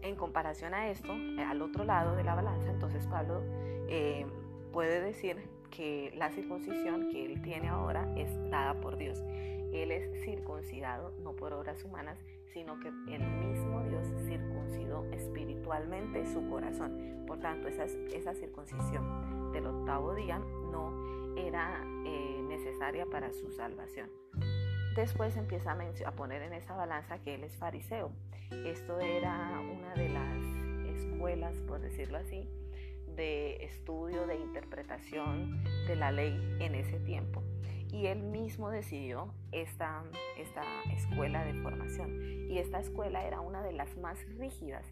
En 0.02 0.16
comparación 0.16 0.74
a 0.74 0.88
esto, 0.88 1.12
al 1.12 1.62
otro 1.62 1.84
lado 1.84 2.16
de 2.16 2.24
la 2.24 2.34
balanza, 2.34 2.70
entonces 2.70 3.06
Pablo 3.06 3.42
eh, 3.88 4.26
puede 4.72 5.00
decir 5.00 5.55
que 5.70 6.12
la 6.16 6.30
circuncisión 6.30 7.10
que 7.10 7.24
él 7.26 7.42
tiene 7.42 7.68
ahora 7.68 8.12
es 8.16 8.30
dada 8.50 8.80
por 8.80 8.96
Dios. 8.96 9.22
Él 9.72 9.90
es 9.90 10.24
circuncidado 10.24 11.12
no 11.22 11.34
por 11.34 11.52
obras 11.52 11.84
humanas, 11.84 12.18
sino 12.52 12.78
que 12.80 12.88
el 12.88 13.22
mismo 13.22 13.82
Dios 13.84 14.06
circuncidó 14.26 15.04
espiritualmente 15.12 16.24
su 16.26 16.48
corazón. 16.48 17.24
Por 17.26 17.40
tanto, 17.40 17.68
esa, 17.68 17.84
esa 17.84 18.34
circuncisión 18.34 19.52
del 19.52 19.66
octavo 19.66 20.14
día 20.14 20.38
no 20.38 21.36
era 21.36 21.82
eh, 22.06 22.42
necesaria 22.48 23.06
para 23.06 23.32
su 23.32 23.50
salvación. 23.50 24.10
Después 24.94 25.36
empieza 25.36 25.72
a, 25.72 26.08
a 26.08 26.12
poner 26.12 26.42
en 26.42 26.54
esa 26.54 26.74
balanza 26.74 27.18
que 27.18 27.34
él 27.34 27.44
es 27.44 27.56
fariseo. 27.56 28.10
Esto 28.64 28.98
era 29.00 29.60
una 29.60 29.94
de 29.94 30.08
las 30.08 30.96
escuelas, 30.96 31.54
por 31.68 31.80
decirlo 31.80 32.16
así, 32.16 32.48
de 33.16 33.64
estudio, 33.64 34.26
de 34.26 34.36
interpretación 34.36 35.62
de 35.86 35.96
la 35.96 36.12
ley 36.12 36.38
en 36.60 36.74
ese 36.74 36.98
tiempo. 37.00 37.42
Y 37.92 38.06
él 38.06 38.22
mismo 38.22 38.70
decidió 38.70 39.32
esta, 39.52 40.04
esta 40.36 40.62
escuela 40.92 41.44
de 41.44 41.54
formación. 41.62 42.50
Y 42.50 42.58
esta 42.58 42.80
escuela 42.80 43.24
era 43.24 43.40
una 43.40 43.62
de 43.62 43.72
las 43.72 43.96
más 43.96 44.18
rígidas. 44.36 44.84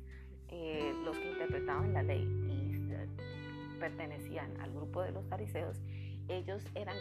Eh, 0.49 0.93
los 1.05 1.19
que 1.19 1.33
interpretaban 1.33 1.93
la 1.93 2.03
ley 2.03 2.23
y 2.23 2.65
pertenecían 3.79 4.59
al 4.61 4.73
grupo 4.73 5.03
de 5.03 5.13
los 5.13 5.27
fariseos, 5.27 5.79
ellos 6.29 6.65
eran 6.75 6.97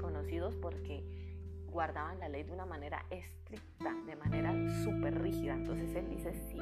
conocidos 0.00 0.54
porque 0.56 1.02
guardaban 1.70 2.18
la 2.18 2.28
ley 2.28 2.42
de 2.42 2.52
una 2.52 2.66
manera 2.66 3.04
estricta, 3.10 3.94
de 4.06 4.16
manera 4.16 4.52
súper 4.84 5.20
rígida. 5.22 5.54
Entonces 5.54 5.94
él 5.94 6.08
dice, 6.10 6.34
si, 6.34 6.58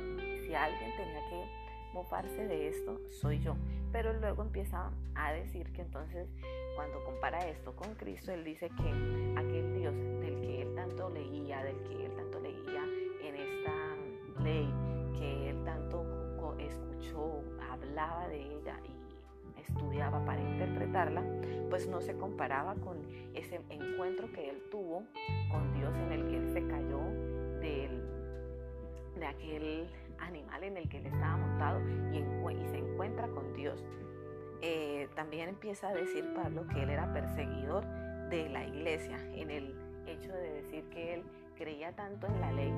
si 0.47 0.55
alguien 0.55 0.91
tenía 0.97 1.29
que 1.31 1.64
mofarse 1.95 2.47
de 2.47 2.69
esto, 2.69 3.01
soy 3.11 3.39
yo. 3.39 3.57
Pero 3.93 4.13
luego 4.15 4.43
empieza 4.43 4.91
a 5.15 5.33
decir 5.33 5.73
que 5.73 5.83
entonces 5.83 6.29
cuando 6.75 7.03
compara 7.05 7.39
esto 7.49 7.75
con 7.77 7.95
Cristo, 7.95 8.33
él 8.33 8.43
dice 8.45 8.69
que 8.69 9.39
aquel 9.39 9.79
Dios 9.79 9.95
del 9.95 10.41
que 10.41 10.63
él 10.63 10.75
tanto 10.75 11.09
leía, 11.09 11.63
del 11.63 11.81
que 11.85 12.07
él 12.07 12.13
tanto 12.17 12.41
leía 12.41 12.83
en 13.23 13.37
esta 13.37 14.43
ley, 14.43 14.69
que 15.17 15.51
él 15.51 15.65
tanto 15.65 16.05
escuchó, 16.59 17.43
hablaba 17.71 18.29
de 18.29 18.43
ella 18.43 18.77
y 18.85 19.61
estudiaba 19.61 20.25
para 20.25 20.43
interpretarla, 20.43 21.23
pues 21.71 21.89
no 21.89 22.01
se 22.01 22.17
comparaba 22.17 22.75
con 22.75 22.99
ese 23.35 23.61
encuentro 23.71 24.31
que 24.33 24.51
él 24.51 24.63
tuvo 24.71 25.05
con 25.51 25.73
Dios 25.75 25.95
en 25.97 26.13
el 26.13 26.29
que 26.29 26.37
él 26.37 26.53
se 26.53 26.67
cayó 26.67 27.01
de 29.19 29.27
aquel 29.27 29.89
animal 30.19 30.65
en 30.65 30.77
el 30.77 30.89
que 30.89 30.99
él 30.99 31.07
estaba 31.07 31.37
montado 31.37 31.81
y, 32.13 32.25
se 32.71 32.79
encuentra 32.79 33.29
con 33.29 33.53
Dios. 33.55 33.85
Eh, 34.63 35.09
también 35.15 35.49
empieza 35.49 35.89
a 35.89 35.95
decir 35.95 36.25
Pablo 36.35 36.67
que 36.69 36.83
él 36.83 36.91
era 36.91 37.13
perseguidor 37.13 37.85
de 38.31 38.49
la 38.49 38.65
iglesia, 38.65 39.19
en 39.35 39.51
el 39.51 39.75
hecho 40.07 40.33
de 40.33 40.63
decir 40.63 40.85
que 40.91 41.15
él 41.15 41.23
creía 41.57 41.93
tanto 41.93 42.27
en 42.27 42.41
la 42.41 42.53
ley 42.53 42.73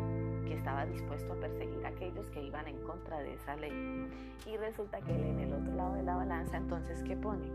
que 0.47 0.55
estaba 0.55 0.87
dispuesto 0.87 1.33
a 1.33 1.37
perseguir 1.37 1.85
a 1.85 1.89
aquellos 1.89 2.31
que 2.31 2.43
iban 2.43 2.67
en 2.69 2.81
contra 2.83 3.21
de 3.21 3.35
esa 3.35 3.57
ley. 3.57 4.09
Y 4.47 4.57
resulta 4.57 5.01
que 5.01 5.15
él 5.15 5.25
en 5.25 5.41
el 5.41 5.53
otro 5.53 5.75
lado 5.75 5.95
de 5.95 6.03
la 6.03 6.17
balanza, 6.17 6.57
entonces, 6.57 7.03
¿qué 7.03 7.17
pone? 7.17 7.47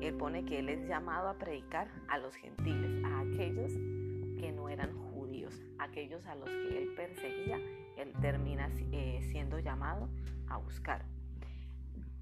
Él 0.00 0.14
pone 0.14 0.44
que 0.44 0.60
él 0.60 0.68
es 0.68 0.86
llamado 0.86 1.28
a 1.28 1.34
predicar 1.34 1.88
a 2.08 2.18
los 2.18 2.34
gentiles, 2.36 3.04
a 3.04 3.20
aquellos 3.20 3.72
que 4.38 4.52
no 4.52 4.68
eran 4.68 4.92
judíos, 5.10 5.60
aquellos 5.78 6.24
a 6.26 6.36
los 6.36 6.48
que 6.48 6.82
él 6.82 6.94
perseguía, 6.94 7.58
él 7.98 8.12
termina 8.20 8.70
eh, 8.92 9.20
siendo 9.30 9.58
llamado 9.58 10.08
a 10.48 10.56
buscar. 10.56 11.04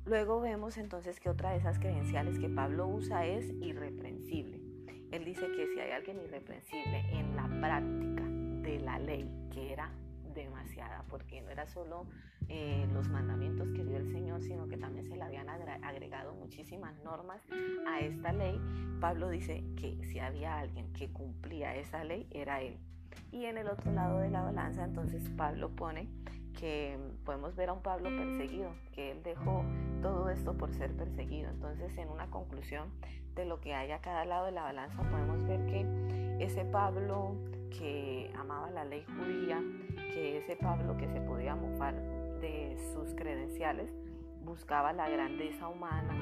Luego 0.04 0.40
vemos 0.40 0.76
entonces 0.76 1.18
que 1.20 1.28
otra 1.28 1.50
de 1.50 1.58
esas 1.58 1.78
credenciales 1.78 2.38
que 2.38 2.48
Pablo 2.48 2.86
usa 2.86 3.26
es 3.26 3.50
irreprensible. 3.60 4.60
Él 5.10 5.24
dice 5.24 5.46
que 5.52 5.66
si 5.68 5.80
hay 5.80 5.90
alguien 5.90 6.20
irreprensible 6.20 7.00
en 7.10 7.34
la 7.36 7.48
práctica 7.60 8.22
de 8.68 8.80
la 8.80 8.98
ley, 8.98 9.28
que 9.52 9.72
era 9.72 9.90
demasiada, 10.34 11.04
porque 11.08 11.40
no 11.42 11.50
era 11.50 11.66
solo 11.66 12.06
eh, 12.48 12.86
los 12.92 13.08
mandamientos 13.08 13.68
que 13.72 13.84
dio 13.84 13.96
el 13.96 14.10
Señor, 14.12 14.42
sino 14.42 14.68
que 14.68 14.76
también 14.76 15.06
se 15.06 15.16
le 15.16 15.22
habían 15.22 15.48
agregado 15.48 16.34
muchísimas 16.34 16.96
normas 17.02 17.40
a 17.88 18.00
esta 18.00 18.32
ley, 18.32 18.60
Pablo 19.00 19.28
dice 19.28 19.64
que 19.76 19.98
si 20.04 20.20
había 20.20 20.58
alguien 20.58 20.92
que 20.92 21.08
cumplía 21.08 21.74
esa 21.76 22.04
ley, 22.04 22.26
era 22.30 22.62
él. 22.62 22.78
Y 23.32 23.44
en 23.44 23.58
el 23.58 23.68
otro 23.68 23.92
lado 23.92 24.18
de 24.18 24.30
la 24.30 24.42
balanza, 24.42 24.84
entonces 24.84 25.28
Pablo 25.36 25.70
pone 25.70 26.08
que 26.58 26.98
podemos 27.24 27.54
ver 27.54 27.68
a 27.68 27.74
un 27.74 27.82
Pablo 27.82 28.08
perseguido, 28.08 28.70
que 28.92 29.12
él 29.12 29.22
dejó 29.22 29.64
todo 30.00 30.30
esto 30.30 30.56
por 30.56 30.72
ser 30.72 30.96
perseguido. 30.96 31.50
Entonces, 31.50 31.96
en 31.98 32.08
una 32.08 32.30
conclusión 32.30 32.88
de 33.34 33.44
lo 33.44 33.60
que 33.60 33.74
hay 33.74 33.92
a 33.92 34.00
cada 34.00 34.24
lado 34.24 34.46
de 34.46 34.52
la 34.52 34.62
balanza, 34.62 35.02
podemos 35.10 35.46
ver 35.46 35.66
que 35.66 36.44
ese 36.44 36.64
Pablo 36.64 37.36
que 37.78 38.32
amaba 38.36 38.70
la 38.70 38.84
ley 38.84 39.04
judía, 39.04 39.62
que 40.12 40.38
ese 40.38 40.56
Pablo 40.56 40.96
que 40.96 41.08
se 41.08 41.20
podía 41.20 41.54
mofar 41.54 41.94
de 42.40 42.76
sus 42.94 43.14
credenciales, 43.14 43.92
buscaba 44.44 44.92
la 44.92 45.08
grandeza 45.08 45.68
humana, 45.68 46.14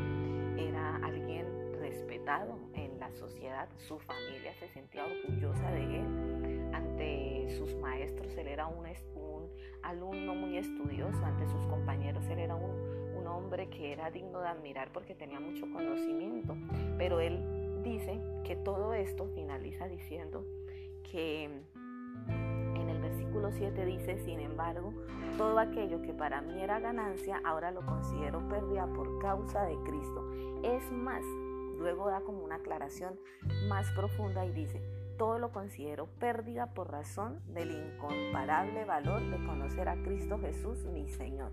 era 0.56 0.96
alguien 0.96 1.46
respetado 1.78 2.58
en 2.74 2.98
la 2.98 3.12
sociedad, 3.12 3.68
su 3.76 3.98
familia 3.98 4.54
se 4.54 4.68
sentía 4.68 5.04
orgullosa 5.04 5.70
de 5.70 6.00
él, 6.00 6.53
ante 6.74 7.48
sus 7.56 7.74
maestros 7.76 8.36
él 8.36 8.48
era 8.48 8.66
un, 8.66 8.84
un 9.14 9.48
alumno 9.82 10.34
muy 10.34 10.56
estudioso, 10.56 11.24
ante 11.24 11.46
sus 11.46 11.64
compañeros 11.66 12.26
él 12.28 12.38
era 12.40 12.54
un, 12.54 13.04
hombre 13.26 13.68
que 13.68 13.90
era 13.90 14.10
digno 14.10 14.38
de 14.40 14.46
admirar 14.46 14.92
porque 14.92 15.14
tenía 15.14 15.40
mucho 15.40 15.66
conocimiento, 15.72 16.56
pero 16.98 17.18
él 17.20 17.82
dice 17.82 18.20
que 18.44 18.54
todo 18.54 18.94
esto 18.94 19.26
finaliza 19.34 19.88
diciendo 19.88 20.44
que 21.10 21.44
en 21.46 22.88
el 22.88 23.00
versículo 23.00 23.50
7 23.50 23.86
dice, 23.86 24.18
sin 24.18 24.38
embargo, 24.40 24.92
todo 25.36 25.58
aquello 25.58 26.00
que 26.02 26.12
para 26.12 26.42
mí 26.42 26.60
era 26.60 26.78
ganancia, 26.78 27.40
ahora 27.44 27.72
lo 27.72 27.84
considero 27.84 28.46
pérdida 28.48 28.86
por 28.86 29.18
causa 29.18 29.64
de 29.64 29.76
Cristo. 29.84 30.24
Es 30.62 30.92
más, 30.92 31.24
luego 31.78 32.08
da 32.08 32.20
como 32.20 32.44
una 32.44 32.56
aclaración 32.56 33.18
más 33.68 33.90
profunda 33.92 34.46
y 34.46 34.52
dice, 34.52 34.80
todo 35.16 35.38
lo 35.38 35.52
considero 35.52 36.06
pérdida 36.06 36.66
por 36.74 36.90
razón 36.90 37.40
del 37.46 37.70
incomparable 37.70 38.84
valor 38.84 39.22
de 39.30 39.44
conocer 39.46 39.88
a 39.88 39.96
Cristo 40.02 40.38
Jesús, 40.38 40.84
mi 40.86 41.08
Señor. 41.08 41.52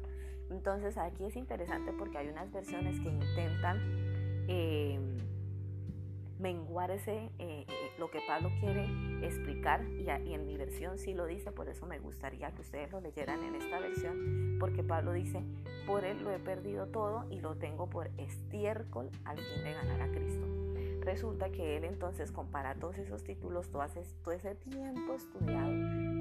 Entonces 0.49 0.97
aquí 0.97 1.23
es 1.23 1.35
interesante 1.35 1.93
porque 1.93 2.17
hay 2.17 2.27
unas 2.27 2.51
versiones 2.51 2.99
que 2.99 3.09
intentan 3.09 3.79
eh, 4.47 4.99
menguar 6.39 6.91
ese, 6.91 7.29
eh, 7.39 7.65
eh, 7.67 7.91
lo 7.99 8.09
que 8.09 8.19
Pablo 8.27 8.49
quiere 8.59 8.85
explicar 9.25 9.83
y, 9.87 10.03
y, 10.03 10.33
en 10.33 10.45
mi 10.45 10.57
versión 10.57 10.97
sí 10.97 11.13
lo 11.13 11.25
dice, 11.25 11.51
por 11.51 11.69
eso 11.69 11.85
me 11.85 11.99
gustaría 11.99 12.51
que 12.51 12.61
ustedes 12.61 12.91
lo 12.91 12.99
leyeran 12.99 13.43
en 13.43 13.55
esta 13.55 13.79
versión, 13.79 14.57
porque 14.59 14.83
Pablo 14.83 15.13
dice, 15.13 15.43
por 15.85 16.03
él 16.03 16.23
lo 16.23 16.31
he 16.31 16.39
perdido 16.39 16.87
todo 16.87 17.25
y 17.29 17.39
lo 17.39 17.55
tengo 17.55 17.89
por 17.89 18.09
estiércol 18.17 19.09
al 19.23 19.37
fin 19.37 19.63
de 19.63 19.73
ganar 19.73 20.01
a 20.01 20.11
Cristo. 20.11 20.60
Resulta 21.01 21.49
que 21.49 21.77
él 21.77 21.83
entonces 21.83 22.31
compara 22.31 22.75
todos 22.75 22.97
esos 22.99 23.23
títulos, 23.23 23.69
todo 23.69 23.83
ese, 23.83 24.03
todo 24.23 24.33
ese 24.33 24.53
tiempo 24.55 25.15
estudiado, 25.15 25.71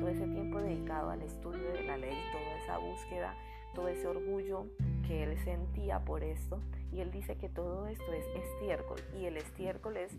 todo 0.00 0.08
ese 0.08 0.26
tiempo 0.26 0.58
dedicado 0.58 1.10
al 1.10 1.20
estudio 1.20 1.72
de 1.72 1.82
la 1.84 1.98
ley, 1.98 2.16
toda 2.32 2.56
esa 2.56 2.78
búsqueda, 2.78 3.34
todo 3.74 3.88
ese 3.88 4.06
orgullo 4.06 4.66
que 5.06 5.24
él 5.24 5.36
sentía 5.44 6.00
por 6.00 6.24
esto. 6.24 6.60
Y 6.92 7.00
él 7.00 7.10
dice 7.10 7.36
que 7.36 7.50
todo 7.50 7.86
esto 7.88 8.10
es 8.12 8.24
estiércol 8.34 8.98
y 9.20 9.26
el 9.26 9.36
estiércol 9.36 9.98
es 9.98 10.16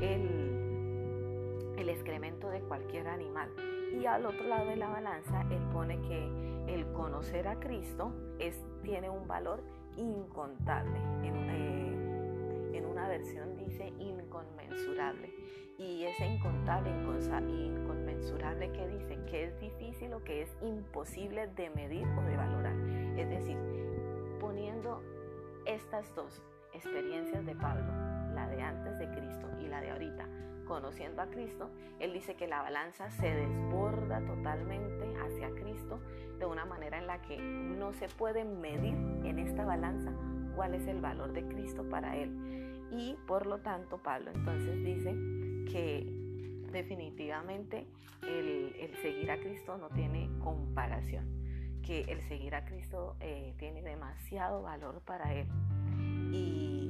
el, 0.00 1.74
el 1.76 1.88
excremento 1.88 2.48
de 2.50 2.60
cualquier 2.60 3.08
animal. 3.08 3.50
Y 4.00 4.06
al 4.06 4.26
otro 4.26 4.44
lado 4.46 4.68
de 4.68 4.76
la 4.76 4.88
balanza, 4.88 5.42
él 5.50 5.62
pone 5.72 6.00
que 6.02 6.72
el 6.72 6.86
conocer 6.92 7.48
a 7.48 7.58
Cristo 7.58 8.12
es, 8.38 8.64
tiene 8.82 9.10
un 9.10 9.26
valor 9.26 9.62
incontable. 9.96 10.98
En, 11.22 11.63
versión 13.18 13.56
dice 13.56 13.92
inconmensurable. 13.98 15.32
Y 15.78 16.04
ese 16.04 16.26
incontable, 16.26 16.90
inconmensurable 16.90 18.72
que 18.72 18.88
dice 18.88 19.18
que 19.30 19.44
es 19.44 19.60
difícil 19.60 20.12
o 20.14 20.24
que 20.24 20.42
es 20.42 20.56
imposible 20.62 21.46
de 21.48 21.70
medir 21.70 22.06
o 22.18 22.22
de 22.22 22.36
valorar. 22.36 22.74
Es 23.16 23.28
decir, 23.28 23.56
poniendo 24.40 25.00
estas 25.64 26.12
dos 26.14 26.42
experiencias 26.72 27.46
de 27.46 27.54
Pablo, 27.54 27.86
la 28.34 28.48
de 28.48 28.62
antes 28.62 28.98
de 28.98 29.08
Cristo 29.10 29.48
y 29.60 29.68
la 29.68 29.80
de 29.80 29.90
ahorita, 29.90 30.26
conociendo 30.66 31.22
a 31.22 31.26
Cristo, 31.26 31.70
él 32.00 32.12
dice 32.12 32.34
que 32.34 32.48
la 32.48 32.62
balanza 32.62 33.10
se 33.10 33.32
desborda 33.32 34.24
totalmente 34.24 35.14
hacia 35.18 35.50
Cristo 35.54 36.00
de 36.38 36.46
una 36.46 36.64
manera 36.64 36.98
en 36.98 37.06
la 37.06 37.22
que 37.22 37.36
no 37.38 37.92
se 37.92 38.08
puede 38.08 38.44
medir 38.44 38.94
en 39.24 39.38
esta 39.38 39.64
balanza 39.64 40.12
cuál 40.56 40.74
es 40.74 40.86
el 40.88 41.00
valor 41.00 41.32
de 41.32 41.46
Cristo 41.46 41.88
para 41.88 42.16
él. 42.16 42.73
Y 42.96 43.16
por 43.26 43.46
lo 43.46 43.60
tanto, 43.60 43.98
Pablo 43.98 44.30
entonces 44.32 44.82
dice 44.84 45.10
que 45.70 46.06
definitivamente 46.70 47.86
el, 48.22 48.94
seguir 49.02 49.30
a 49.30 49.38
Cristo 49.38 49.76
no 49.76 49.88
tiene 49.90 50.30
comparación, 50.42 51.26
que 51.82 52.02
el 52.02 52.20
seguir 52.22 52.54
a 52.54 52.64
Cristo 52.64 53.16
eh, 53.20 53.54
tiene 53.58 53.82
demasiado 53.82 54.62
valor 54.62 55.00
para 55.02 55.34
él. 55.34 55.46
Y 56.32 56.84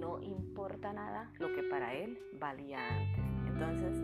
no 0.00 0.20
importa 0.22 0.92
nada 0.92 1.30
lo 1.38 1.54
que 1.54 1.62
para 1.62 1.94
él 1.94 2.18
valía 2.40 2.78
antes. 2.88 3.24
Entonces, 3.46 3.96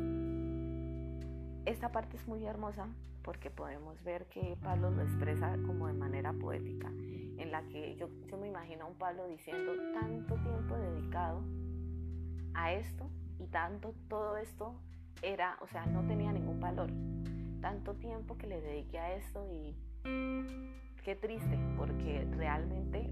esta 1.64 1.90
parte 1.90 2.16
es 2.16 2.28
muy 2.28 2.44
hermosa 2.44 2.88
porque 3.22 3.50
podemos 3.50 4.02
ver 4.04 4.26
que 4.26 4.56
Pablo 4.62 4.90
lo 4.90 5.02
expresa 5.02 5.56
como 5.66 5.88
de 5.88 5.94
manera 5.94 6.32
poética, 6.32 6.92
en 7.38 7.50
la 7.52 7.62
que 7.68 7.96
yo, 7.96 8.08
me 8.38 8.48
imagino 8.48 8.84
a 8.84 8.88
un 8.88 8.96
Pablo 8.96 9.26
diciendo 9.26 9.72
tanto 9.94 10.34
tiempo 10.36 10.76
dedicado 10.76 11.42
a 12.54 12.72
esto 12.72 13.10
y 13.38 13.46
tanto 13.46 13.94
todo 14.08 14.36
esto 14.36 14.74
era, 15.22 15.58
o 15.60 15.66
sea, 15.68 15.86
no 15.86 16.06
tenía 16.06 16.32
ningún 16.32 16.60
valor. 16.60 16.90
Tanto 17.60 17.94
tiempo 17.94 18.36
que 18.36 18.46
le 18.46 18.60
dediqué 18.60 18.98
a 18.98 19.14
esto 19.14 19.46
y 19.50 19.74
qué 21.04 21.16
triste, 21.16 21.58
porque 21.76 22.26
realmente 22.36 23.10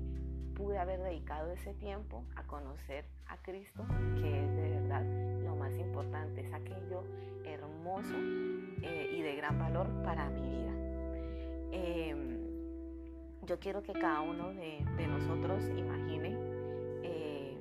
pude 0.54 0.78
haber 0.78 1.00
dedicado 1.00 1.50
ese 1.52 1.75
tiempo 1.75 2.25
a 2.37 2.45
conocer 2.45 3.04
a 3.26 3.37
Cristo, 3.38 3.85
que 4.21 4.45
es 4.45 4.57
de 4.57 4.71
verdad 4.71 5.04
lo 5.43 5.57
más 5.57 5.76
importante, 5.76 6.47
es 6.47 6.52
aquello 6.52 7.04
hermoso 7.45 8.14
eh, 8.83 9.11
y 9.12 9.23
de 9.23 9.37
gran 9.37 9.59
valor 9.59 9.88
para 10.04 10.28
mi 10.31 10.40
vida. 10.40 10.63
Yo 13.47 13.59
quiero 13.59 13.83
que 13.83 13.93
cada 13.93 14.23
uno 14.23 14.55
de, 14.55 15.07
nosotros 15.07 15.65
imagine 15.77 16.37
eh, 17.03 17.59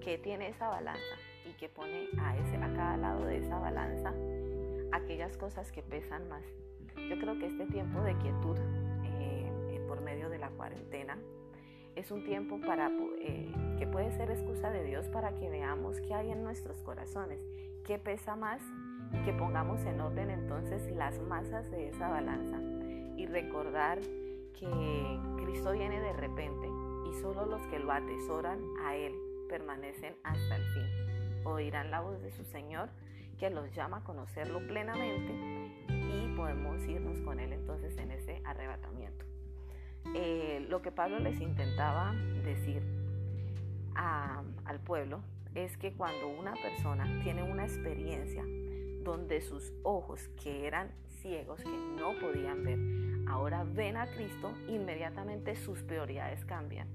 que 0.00 0.18
tiene 0.18 0.48
esa 0.48 0.68
balanza 0.68 1.16
y 1.44 1.52
que 1.54 1.68
pone 1.68 2.08
a, 2.18 2.36
ese, 2.36 2.56
a 2.56 2.72
cada 2.72 2.96
lado 2.96 3.24
de 3.24 3.38
esa 3.38 3.58
balanza 3.58 4.14
aquellas 4.92 5.36
cosas 5.36 5.72
que 5.72 5.82
pesan 5.82 6.28
más. 6.28 6.44
Yo 7.08 7.18
creo 7.18 7.38
que 7.38 7.46
este 7.46 7.66
tiempo 7.66 8.00
de 8.02 8.16
quietud 8.18 8.56
eh, 9.04 9.84
por 9.88 10.00
medio 10.02 10.28
de 10.28 10.38
la 10.38 10.50
cuarentena 10.50 11.18
es 11.96 12.12
un 12.12 12.24
tiempo 12.24 12.60
para, 12.60 12.90
eh, 13.20 13.52
que 13.78 13.86
puede 13.88 14.12
ser 14.12 14.30
excusa 14.30 14.70
de 14.70 14.84
Dios 14.84 15.08
para 15.08 15.34
que 15.34 15.50
veamos 15.50 16.00
qué 16.00 16.14
hay 16.14 16.30
en 16.30 16.44
nuestros 16.44 16.80
corazones, 16.82 17.40
qué 17.84 17.98
pesa 17.98 18.36
más 18.36 18.62
y 19.12 19.24
que 19.24 19.32
pongamos 19.32 19.84
en 19.84 20.00
orden 20.00 20.30
entonces 20.30 20.88
las 20.94 21.18
masas 21.20 21.68
de 21.72 21.88
esa 21.88 22.08
balanza 22.08 22.60
y 23.16 23.26
recordar 23.26 23.98
que 24.58 25.20
Cristo 25.36 25.72
viene 25.72 26.00
de 26.00 26.12
repente 26.12 26.68
y 27.08 27.14
solo 27.20 27.46
los 27.46 27.66
que 27.66 27.78
lo 27.78 27.92
atesoran 27.92 28.60
a 28.84 28.96
Él 28.96 29.14
permanecen 29.48 30.16
hasta 30.22 30.56
el 30.56 30.64
fin. 30.64 31.44
Oirán 31.44 31.90
la 31.90 32.00
voz 32.00 32.20
de 32.22 32.30
su 32.30 32.44
Señor 32.44 32.90
que 33.38 33.50
los 33.50 33.72
llama 33.74 33.98
a 33.98 34.04
conocerlo 34.04 34.66
plenamente 34.66 35.32
y 35.88 36.34
podemos 36.36 36.84
irnos 36.86 37.20
con 37.20 37.38
Él 37.40 37.52
entonces 37.52 37.96
en 37.98 38.10
ese 38.10 38.42
arrebatamiento. 38.44 39.24
Eh, 40.14 40.66
lo 40.68 40.82
que 40.82 40.90
Pablo 40.90 41.18
les 41.18 41.40
intentaba 41.40 42.14
decir 42.44 42.82
al 43.94 44.80
pueblo 44.80 45.22
es 45.54 45.76
que 45.76 45.92
cuando 45.92 46.28
una 46.28 46.54
persona 46.54 47.20
tiene 47.22 47.42
una 47.42 47.64
experiencia 47.64 48.44
donde 49.02 49.40
sus 49.40 49.72
ojos 49.82 50.28
que 50.42 50.66
eran 50.66 50.92
ciegos, 51.18 51.60
que 51.62 51.68
no 51.68 52.12
podían 52.20 52.64
ver, 52.64 52.78
ahora 53.28 53.64
ven 53.64 53.96
a 53.96 54.06
Cristo, 54.06 54.52
inmediatamente 54.68 55.56
sus 55.56 55.82
prioridades 55.82 56.44
cambian. 56.44 56.88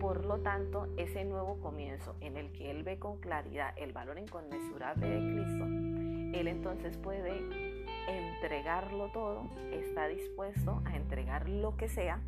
Por 0.00 0.24
lo 0.24 0.38
tanto, 0.38 0.88
ese 0.96 1.24
nuevo 1.24 1.58
comienzo 1.60 2.16
en 2.20 2.36
el 2.36 2.52
que 2.52 2.70
él 2.70 2.82
ve 2.82 2.98
con 2.98 3.18
claridad 3.18 3.74
el 3.76 3.92
valor 3.92 4.18
inconmensurable 4.18 5.08
de 5.08 5.32
Cristo, 5.32 5.64
él 6.38 6.48
entonces 6.48 6.96
puede 6.98 7.32
entregarlo 8.06 9.10
todo, 9.12 9.50
está 9.72 10.06
dispuesto 10.06 10.82
a 10.84 10.96
entregar 10.96 11.48
lo 11.48 11.76
que 11.76 11.88
sea, 11.88 12.20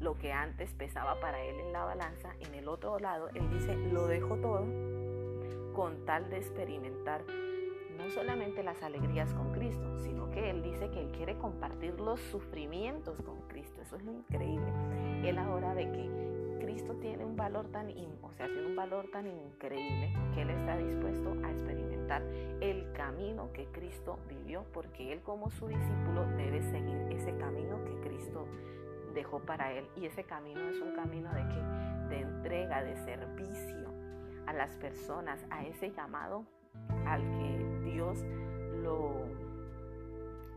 lo 0.00 0.18
que 0.18 0.32
antes 0.32 0.72
pesaba 0.74 1.18
para 1.20 1.42
él 1.42 1.58
en 1.58 1.72
la 1.72 1.84
balanza, 1.84 2.34
en 2.40 2.54
el 2.54 2.68
otro 2.68 2.98
lado, 2.98 3.30
él 3.34 3.50
dice, 3.50 3.74
lo 3.76 4.06
dejo 4.06 4.36
todo 4.36 4.66
con 5.74 6.04
tal 6.04 6.30
de 6.30 6.36
experimentar 6.36 7.24
no 7.96 8.10
solamente 8.10 8.62
las 8.62 8.82
alegrías 8.82 9.32
con 9.34 9.52
Cristo, 9.52 9.98
sino 9.98 10.30
que 10.30 10.50
Él 10.50 10.62
dice 10.62 10.90
que 10.90 11.00
Él 11.00 11.12
quiere 11.12 11.36
compartir 11.38 12.00
los 12.00 12.20
sufrimientos 12.20 13.20
con 13.22 13.40
Cristo. 13.48 13.80
Eso 13.82 13.96
es 13.96 14.04
lo 14.04 14.12
increíble. 14.12 14.72
Él 15.24 15.38
ahora 15.38 15.74
ve 15.74 15.90
que 15.90 16.58
Cristo 16.64 16.94
tiene 16.94 17.24
un 17.24 17.36
valor 17.36 17.68
tan, 17.68 17.88
o 18.22 18.32
sea, 18.32 18.46
tiene 18.46 18.66
un 18.66 18.76
valor 18.76 19.08
tan 19.12 19.26
increíble 19.26 20.12
que 20.34 20.42
Él 20.42 20.50
está 20.50 20.76
dispuesto 20.76 21.36
a 21.44 21.50
experimentar 21.50 22.22
el 22.60 22.90
camino 22.92 23.52
que 23.52 23.66
Cristo 23.66 24.18
vivió, 24.28 24.64
porque 24.72 25.12
Él 25.12 25.20
como 25.22 25.50
su 25.50 25.68
discípulo 25.68 26.26
debe 26.36 26.62
seguir 26.62 26.96
ese 27.10 27.36
camino 27.36 27.84
que 27.84 28.08
Cristo 28.08 28.46
dejó 29.14 29.40
para 29.40 29.72
Él. 29.72 29.86
Y 29.96 30.06
ese 30.06 30.24
camino 30.24 30.68
es 30.68 30.80
un 30.80 30.94
camino 30.94 31.32
de 31.32 31.48
que 31.48 31.84
de 32.08 32.20
entrega, 32.20 32.82
de 32.82 32.96
servicio 32.96 33.92
a 34.46 34.52
las 34.52 34.74
personas, 34.76 35.44
a 35.50 35.64
ese 35.64 35.90
llamado 35.90 36.44
al 37.06 37.22
que 37.22 37.63
Dios 37.94 38.24
lo, 38.82 39.24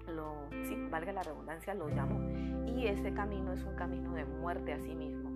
lo 0.07 0.49
sí, 0.67 0.75
valga 0.89 1.13
la 1.13 1.21
redundancia, 1.21 1.75
lo 1.75 1.87
llamó. 1.89 2.19
Y 2.67 2.87
ese 2.87 3.13
camino 3.13 3.53
es 3.53 3.63
un 3.63 3.75
camino 3.75 4.13
de 4.13 4.25
muerte 4.25 4.73
a 4.73 4.79
sí 4.79 4.95
mismo. 4.95 5.29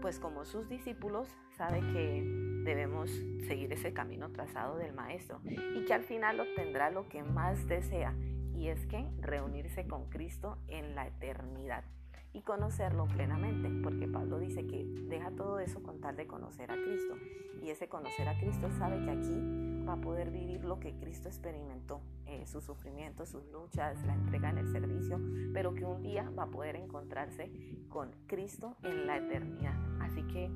Pues 0.00 0.20
como 0.20 0.44
sus 0.44 0.68
discípulos 0.68 1.28
sabe 1.56 1.80
que 1.80 2.22
debemos 2.64 3.10
seguir 3.48 3.72
ese 3.72 3.92
camino 3.92 4.30
trazado 4.30 4.76
del 4.76 4.92
Maestro 4.92 5.40
y 5.44 5.84
que 5.84 5.94
al 5.94 6.04
final 6.04 6.38
obtendrá 6.38 6.90
lo 6.90 7.08
que 7.08 7.24
más 7.24 7.66
desea 7.66 8.14
y 8.54 8.68
es 8.68 8.86
que 8.86 9.04
reunirse 9.20 9.88
con 9.88 10.08
Cristo 10.10 10.58
en 10.68 10.94
la 10.94 11.08
eternidad 11.08 11.84
y 12.32 12.42
conocerlo 12.42 13.06
plenamente, 13.06 13.68
porque 13.82 14.06
Pablo 14.06 14.38
dice 14.38 14.66
que 14.66 14.84
deja 15.08 15.30
todo 15.32 15.58
eso 15.58 15.82
con 15.82 16.00
tal 16.00 16.14
de 16.16 16.26
conocer 16.26 16.70
a 16.70 16.74
Cristo. 16.74 17.16
Y 17.62 17.70
ese 17.70 17.88
conocer 17.88 18.28
a 18.28 18.38
Cristo 18.38 18.70
sabe 18.78 19.04
que 19.04 19.10
aquí 19.10 19.77
va 19.88 19.94
a 19.94 20.00
poder 20.00 20.30
vivir 20.30 20.64
lo 20.64 20.78
que 20.78 20.94
Cristo 20.94 21.28
experimentó, 21.28 22.00
eh, 22.26 22.46
sus 22.46 22.64
sufrimientos, 22.64 23.30
sus 23.30 23.44
luchas, 23.50 24.04
la 24.04 24.14
entrega 24.14 24.50
en 24.50 24.58
el 24.58 24.70
servicio, 24.70 25.20
pero 25.54 25.74
que 25.74 25.84
un 25.84 26.02
día 26.02 26.30
va 26.38 26.44
a 26.44 26.50
poder 26.50 26.76
encontrarse 26.76 27.50
con 27.88 28.12
Cristo 28.26 28.76
en 28.82 29.06
la 29.06 29.16
eternidad. 29.16 29.74
Así 30.00 30.22
que 30.24 30.50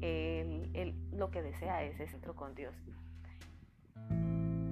él, 0.00 0.94
lo 1.12 1.30
que 1.30 1.42
desea 1.42 1.82
es 1.84 1.94
ese 1.94 2.08
centro 2.08 2.34
con 2.34 2.54
Dios. 2.54 2.74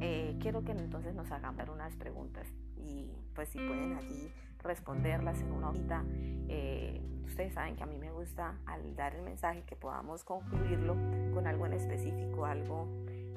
Eh, 0.00 0.38
quiero 0.40 0.64
que 0.64 0.72
entonces 0.72 1.14
nos 1.14 1.30
hagamos 1.30 1.68
unas 1.68 1.94
preguntas 1.96 2.46
y 2.76 3.10
pues 3.34 3.48
si 3.48 3.58
pueden 3.58 3.94
allí 3.94 4.32
responderlas 4.62 5.40
en 5.42 5.52
una 5.52 5.70
hojita. 5.70 6.04
Eh, 6.48 7.00
ustedes 7.24 7.52
saben 7.52 7.76
que 7.76 7.82
a 7.82 7.86
mí 7.86 7.98
me 7.98 8.10
gusta 8.10 8.58
al 8.64 8.96
dar 8.96 9.14
el 9.14 9.22
mensaje 9.22 9.64
que 9.64 9.76
podamos 9.76 10.24
concluirlo 10.24 10.94
con 11.34 11.46
algo 11.46 11.66
en 11.66 11.74
específico, 11.74 12.46
algo 12.46 12.88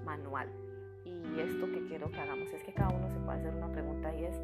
manual. 0.04 0.50
Y 1.06 1.40
esto 1.40 1.68
que 1.72 1.86
quiero 1.88 2.12
que 2.12 2.20
hagamos 2.20 2.52
es 2.54 2.64
que 2.64 2.74
cada 2.74 2.90
uno 2.90 3.10
se 3.10 3.20
pueda 3.20 3.34
hacer 3.38 3.54
una 3.54 3.72
pregunta 3.72 4.14
y 4.16 4.26
es, 4.26 4.40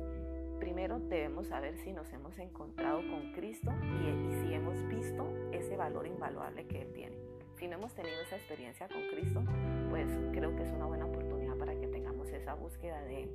primero 0.59 0.99
debemos 0.99 1.47
saber 1.47 1.77
si 1.77 1.93
nos 1.93 2.11
hemos 2.13 2.37
encontrado 2.39 2.99
con 3.09 3.33
Cristo 3.33 3.71
y, 4.01 4.33
si 4.33 4.53
hemos 4.53 4.81
visto 4.87 5.27
ese 5.51 5.77
valor 5.77 6.07
invaluable 6.07 6.65
que 6.67 6.81
Él 6.81 6.93
tiene. 6.93 7.17
Si 7.57 7.67
no 7.67 7.77
hemos 7.77 7.93
tenido 7.93 8.19
esa 8.21 8.35
experiencia 8.35 8.87
con 8.87 9.01
Cristo, 9.13 9.43
pues 9.89 10.07
creo 10.31 10.55
que 10.55 10.63
es 10.63 10.71
una 10.71 10.85
buena 10.85 11.05
oportunidad 11.05 11.57
para 11.57 11.73
que 11.79 11.87
tengamos 11.87 12.29
esa 12.29 12.53
búsqueda 12.53 13.01
de 13.01 13.23
Él. 13.23 13.31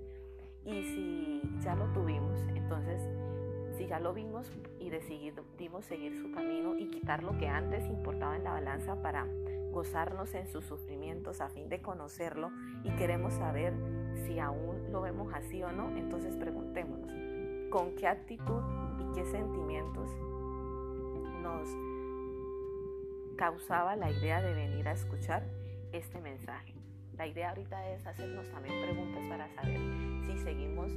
Y 0.64 0.84
si 0.84 1.42
ya 1.60 1.74
lo 1.74 1.86
tuvimos, 1.92 2.38
entonces 2.54 3.02
si 3.72 3.86
ya 3.86 4.00
lo 4.00 4.12
vimos 4.12 4.50
y 4.78 4.90
decidimos 4.90 5.84
seguir 5.84 6.16
su 6.20 6.30
camino 6.32 6.76
y 6.76 6.90
quitar 6.90 7.22
lo 7.22 7.36
que 7.38 7.48
antes 7.48 7.84
importaba 7.86 8.36
en 8.36 8.44
la 8.44 8.52
balanza 8.52 9.00
para 9.02 9.26
gozarnos 9.70 10.34
en 10.34 10.46
sus 10.46 10.64
sufrimientos 10.64 11.40
a 11.40 11.48
fin 11.48 11.68
de 11.68 11.80
conocerlo 11.80 12.50
y 12.84 12.90
queremos 12.90 13.32
saber 13.34 13.72
si 14.26 14.38
aún 14.38 14.92
lo 14.92 15.00
vemos 15.00 15.32
así 15.34 15.62
o 15.62 15.72
no, 15.72 15.96
entonces 15.96 16.36
preguntémonos, 16.36 17.10
¿con 17.70 17.94
qué 17.96 18.06
actitud 18.06 18.62
y 19.00 19.14
qué 19.14 19.24
sentimientos 19.24 20.10
nos 21.40 21.68
causaba 23.36 23.96
la 23.96 24.10
idea 24.10 24.42
de 24.42 24.54
venir 24.54 24.86
a 24.88 24.92
escuchar 24.92 25.44
este 25.92 26.20
mensaje? 26.20 26.74
La 27.16 27.26
idea 27.26 27.50
ahorita 27.50 27.90
es 27.90 28.06
hacernos 28.06 28.48
también 28.50 28.80
preguntas 28.82 29.22
para 29.28 29.48
saber 29.54 29.80
si 30.26 30.38
seguimos 30.38 30.90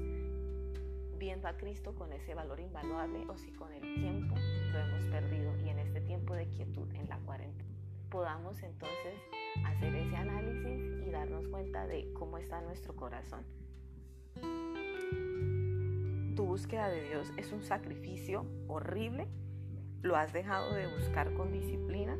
viendo 1.25 1.47
a 1.47 1.57
Cristo 1.57 1.95
con 1.95 2.13
ese 2.13 2.35
valor 2.35 2.59
invaluable 2.59 3.25
o 3.27 3.35
si 3.35 3.51
con 3.51 3.73
el 3.73 3.81
tiempo 3.81 4.35
lo 4.71 4.77
hemos 4.77 5.03
perdido 5.05 5.57
y 5.65 5.69
en 5.69 5.79
este 5.79 5.99
tiempo 6.01 6.35
de 6.35 6.47
quietud 6.49 6.87
en 6.93 7.09
la 7.09 7.17
cuarentena 7.17 7.67
podamos 8.11 8.61
entonces 8.61 9.19
hacer 9.65 9.95
ese 9.95 10.15
análisis 10.15 11.03
y 11.03 11.09
darnos 11.09 11.47
cuenta 11.47 11.87
de 11.87 12.13
cómo 12.13 12.37
está 12.37 12.61
nuestro 12.61 12.95
corazón. 12.95 13.43
Tu 16.35 16.45
búsqueda 16.45 16.89
de 16.89 17.09
Dios 17.09 17.33
es 17.37 17.51
un 17.51 17.63
sacrificio 17.63 18.45
horrible. 18.67 19.27
¿Lo 20.03 20.17
has 20.17 20.31
dejado 20.31 20.75
de 20.75 20.85
buscar 20.95 21.33
con 21.33 21.51
disciplina? 21.51 22.15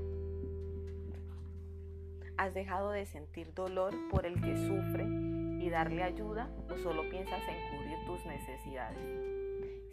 ¿Has 2.37 2.55
dejado 2.55 2.89
de 2.89 3.05
sentir 3.05 3.53
dolor 3.53 3.93
por 4.09 4.25
el 4.25 4.41
que 4.41 4.57
sufre 4.57 5.05
y 5.63 5.69
darle 5.69 6.01
ayuda 6.01 6.49
o 6.73 6.77
solo 6.79 7.07
piensas 7.11 7.41
en 7.47 7.77
cubrir 7.77 7.85
tus 8.05 8.25
necesidades? 8.25 9.25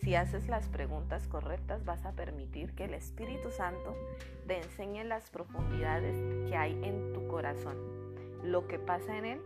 Si 0.03 0.17
haces 0.17 0.49
las 0.49 0.69
preguntas 0.69 1.29
correctas, 1.29 1.85
vas 1.85 2.05
a 2.05 2.13
permitir 2.13 2.73
que 2.75 2.85
el 2.85 2.95
Espíritu 2.95 3.51
Santo 3.51 3.95
te 4.47 4.59
enseñe 4.59 5.05
las 5.05 5.31
profundidades 5.31 6.17
que 6.49 6.57
hay 6.57 6.73
en 6.83 7.13
tu 7.13 7.29
corazón, 7.29 7.77
lo 8.43 8.67
que 8.67 8.79
pasa 8.81 9.17
en 9.17 9.25
él, 9.25 9.41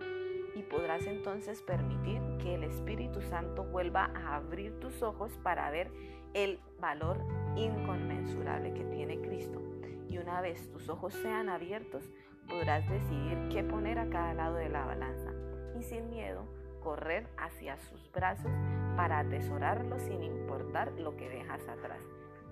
y 0.54 0.62
podrás 0.62 1.06
entonces 1.06 1.60
permitir 1.60 2.22
que 2.38 2.54
el 2.54 2.64
Espíritu 2.64 3.20
Santo 3.20 3.64
vuelva 3.64 4.10
a 4.14 4.36
abrir 4.36 4.80
tus 4.80 5.02
ojos 5.02 5.38
para 5.42 5.70
ver 5.70 5.90
el 6.32 6.58
valor 6.80 7.18
inconmensurable 7.56 8.72
que 8.72 8.84
tiene 8.84 9.20
Cristo. 9.20 9.60
Y 10.08 10.16
una 10.16 10.40
vez 10.40 10.70
tus 10.70 10.88
ojos 10.88 11.12
sean 11.12 11.50
abiertos, 11.50 12.08
podrás 12.48 12.88
decidir 12.88 13.48
qué 13.50 13.62
poner 13.62 13.98
a 13.98 14.08
cada 14.08 14.32
lado 14.32 14.56
de 14.56 14.70
la 14.70 14.86
balanza. 14.86 15.30
Y 15.78 15.82
sin 15.82 16.08
miedo, 16.08 16.46
correr 16.86 17.26
hacia 17.36 17.76
sus 17.78 18.12
brazos 18.12 18.52
para 18.96 19.18
atesorarlo 19.18 19.98
sin 19.98 20.22
importar 20.22 20.92
lo 20.92 21.16
que 21.16 21.28
dejas 21.28 21.66
atrás. 21.66 21.98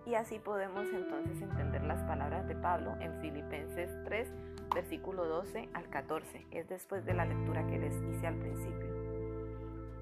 Y 0.07 0.17
así 0.17 0.41
podemos 0.41 0.89
entonces 0.93 1.41
entender 1.41 1.85
las 1.85 2.03
palabras 2.03 2.49
de 2.49 2.57
Pablo 2.57 2.97
en 2.99 3.21
Filipenses 3.21 3.97
3, 4.05 4.29
versículo 4.75 5.25
12 5.27 5.69
al 5.73 5.89
14. 5.89 6.49
Es 6.51 6.69
después 6.69 7.05
de 7.07 7.15
la 7.15 7.27
lectura 7.27 7.65
que 7.69 7.79
les 7.79 7.95
hice 8.03 8.27
al 8.27 8.35
principio. 8.35 8.89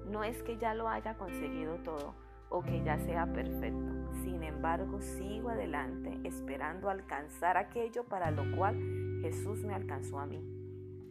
No 0.07 0.23
es 0.23 0.41
que 0.41 0.57
ya 0.57 0.73
lo 0.73 0.89
haya 0.89 1.13
conseguido 1.13 1.75
todo 1.83 2.15
o 2.49 2.63
que 2.63 2.83
ya 2.83 2.97
sea 2.97 3.27
perfecto. 3.27 3.93
Sin 4.23 4.41
embargo, 4.41 4.99
sigo 4.99 5.49
adelante 5.49 6.19
esperando 6.23 6.89
alcanzar 6.89 7.55
aquello 7.55 8.03
para 8.05 8.31
lo 8.31 8.57
cual 8.57 9.19
Jesús 9.21 9.63
me 9.63 9.75
alcanzó 9.75 10.17
a 10.17 10.25
mí. 10.25 10.43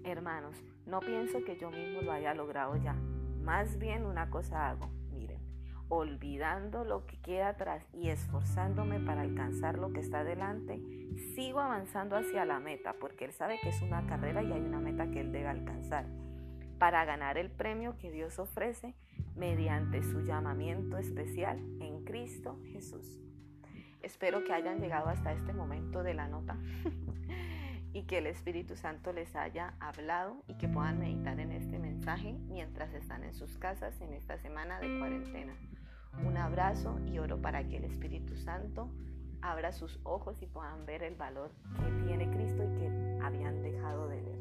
Hermanos, 0.02 0.61
no 0.87 0.98
pienso 0.98 1.44
que 1.44 1.56
yo 1.56 1.70
mismo 1.70 2.02
lo 2.02 2.11
haya 2.11 2.35
logrado 2.35 2.76
ya. 2.78 2.96
Más 3.42 3.76
bien 3.78 4.07
una 4.07 4.31
cosa 4.31 4.70
hago, 4.70 4.88
miren, 5.11 5.40
olvidando 5.88 6.85
lo 6.85 7.07
que 7.07 7.20
queda 7.20 7.48
atrás 7.48 7.85
y 7.92 8.09
esforzándome 8.09 9.00
para 9.00 9.22
alcanzar 9.22 9.78
lo 9.78 9.92
que 9.92 9.98
está 9.98 10.22
delante, 10.22 10.81
sigo 11.35 11.59
avanzando 11.59 12.16
hacia 12.16 12.44
la 12.44 12.61
meta, 12.61 12.94
porque 13.00 13.24
Él 13.24 13.33
sabe 13.33 13.59
que 13.61 13.70
es 13.70 13.83
una 13.83 14.07
carrera 14.07 14.44
y 14.44 14.52
hay 14.52 14.61
una 14.61 14.78
meta 14.78 15.11
que 15.11 15.20
Él 15.20 15.33
debe 15.33 15.48
alcanzar, 15.48 16.07
para 16.78 17.05
ganar 17.05 17.37
el 17.37 17.50
premio 17.50 17.98
que 17.98 18.12
Dios 18.12 18.38
ofrece 18.38 18.94
mediante 19.35 20.05
su 20.05 20.20
llamamiento 20.20 20.96
especial 20.96 21.59
en 21.81 22.05
Cristo 22.05 22.61
Jesús. 22.72 23.20
Espero 24.02 24.44
que 24.44 24.52
hayan 24.52 24.78
llegado 24.78 25.09
hasta 25.09 25.33
este 25.33 25.52
momento 25.52 26.05
de 26.05 26.14
la 26.14 26.28
nota. 26.28 26.57
y 27.92 28.05
que 28.05 28.18
el 28.18 28.26
Espíritu 28.26 28.76
Santo 28.76 29.12
les 29.12 29.37
haya 29.37 29.74
hablado 29.78 30.42
y 30.48 30.55
que 30.55 30.68
puedan 30.68 30.98
meditar 30.98 31.38
en 31.38 31.52
este 31.52 31.78
mensaje 31.78 31.91
mientras 32.48 32.92
están 32.94 33.22
en 33.22 33.32
sus 33.32 33.58
casas 33.58 34.00
en 34.00 34.12
esta 34.12 34.36
semana 34.36 34.80
de 34.80 34.98
cuarentena. 34.98 35.54
Un 36.26 36.36
abrazo 36.36 36.98
y 37.06 37.18
oro 37.18 37.40
para 37.40 37.62
que 37.68 37.76
el 37.76 37.84
Espíritu 37.84 38.34
Santo 38.34 38.90
abra 39.40 39.72
sus 39.72 40.00
ojos 40.02 40.36
y 40.42 40.46
puedan 40.46 40.84
ver 40.84 41.04
el 41.04 41.14
valor 41.14 41.52
que 41.76 42.04
tiene 42.04 42.28
Cristo 42.30 42.64
y 42.64 42.78
que 42.78 43.20
habían 43.22 43.62
dejado 43.62 44.08
de 44.08 44.20
ver. 44.20 44.32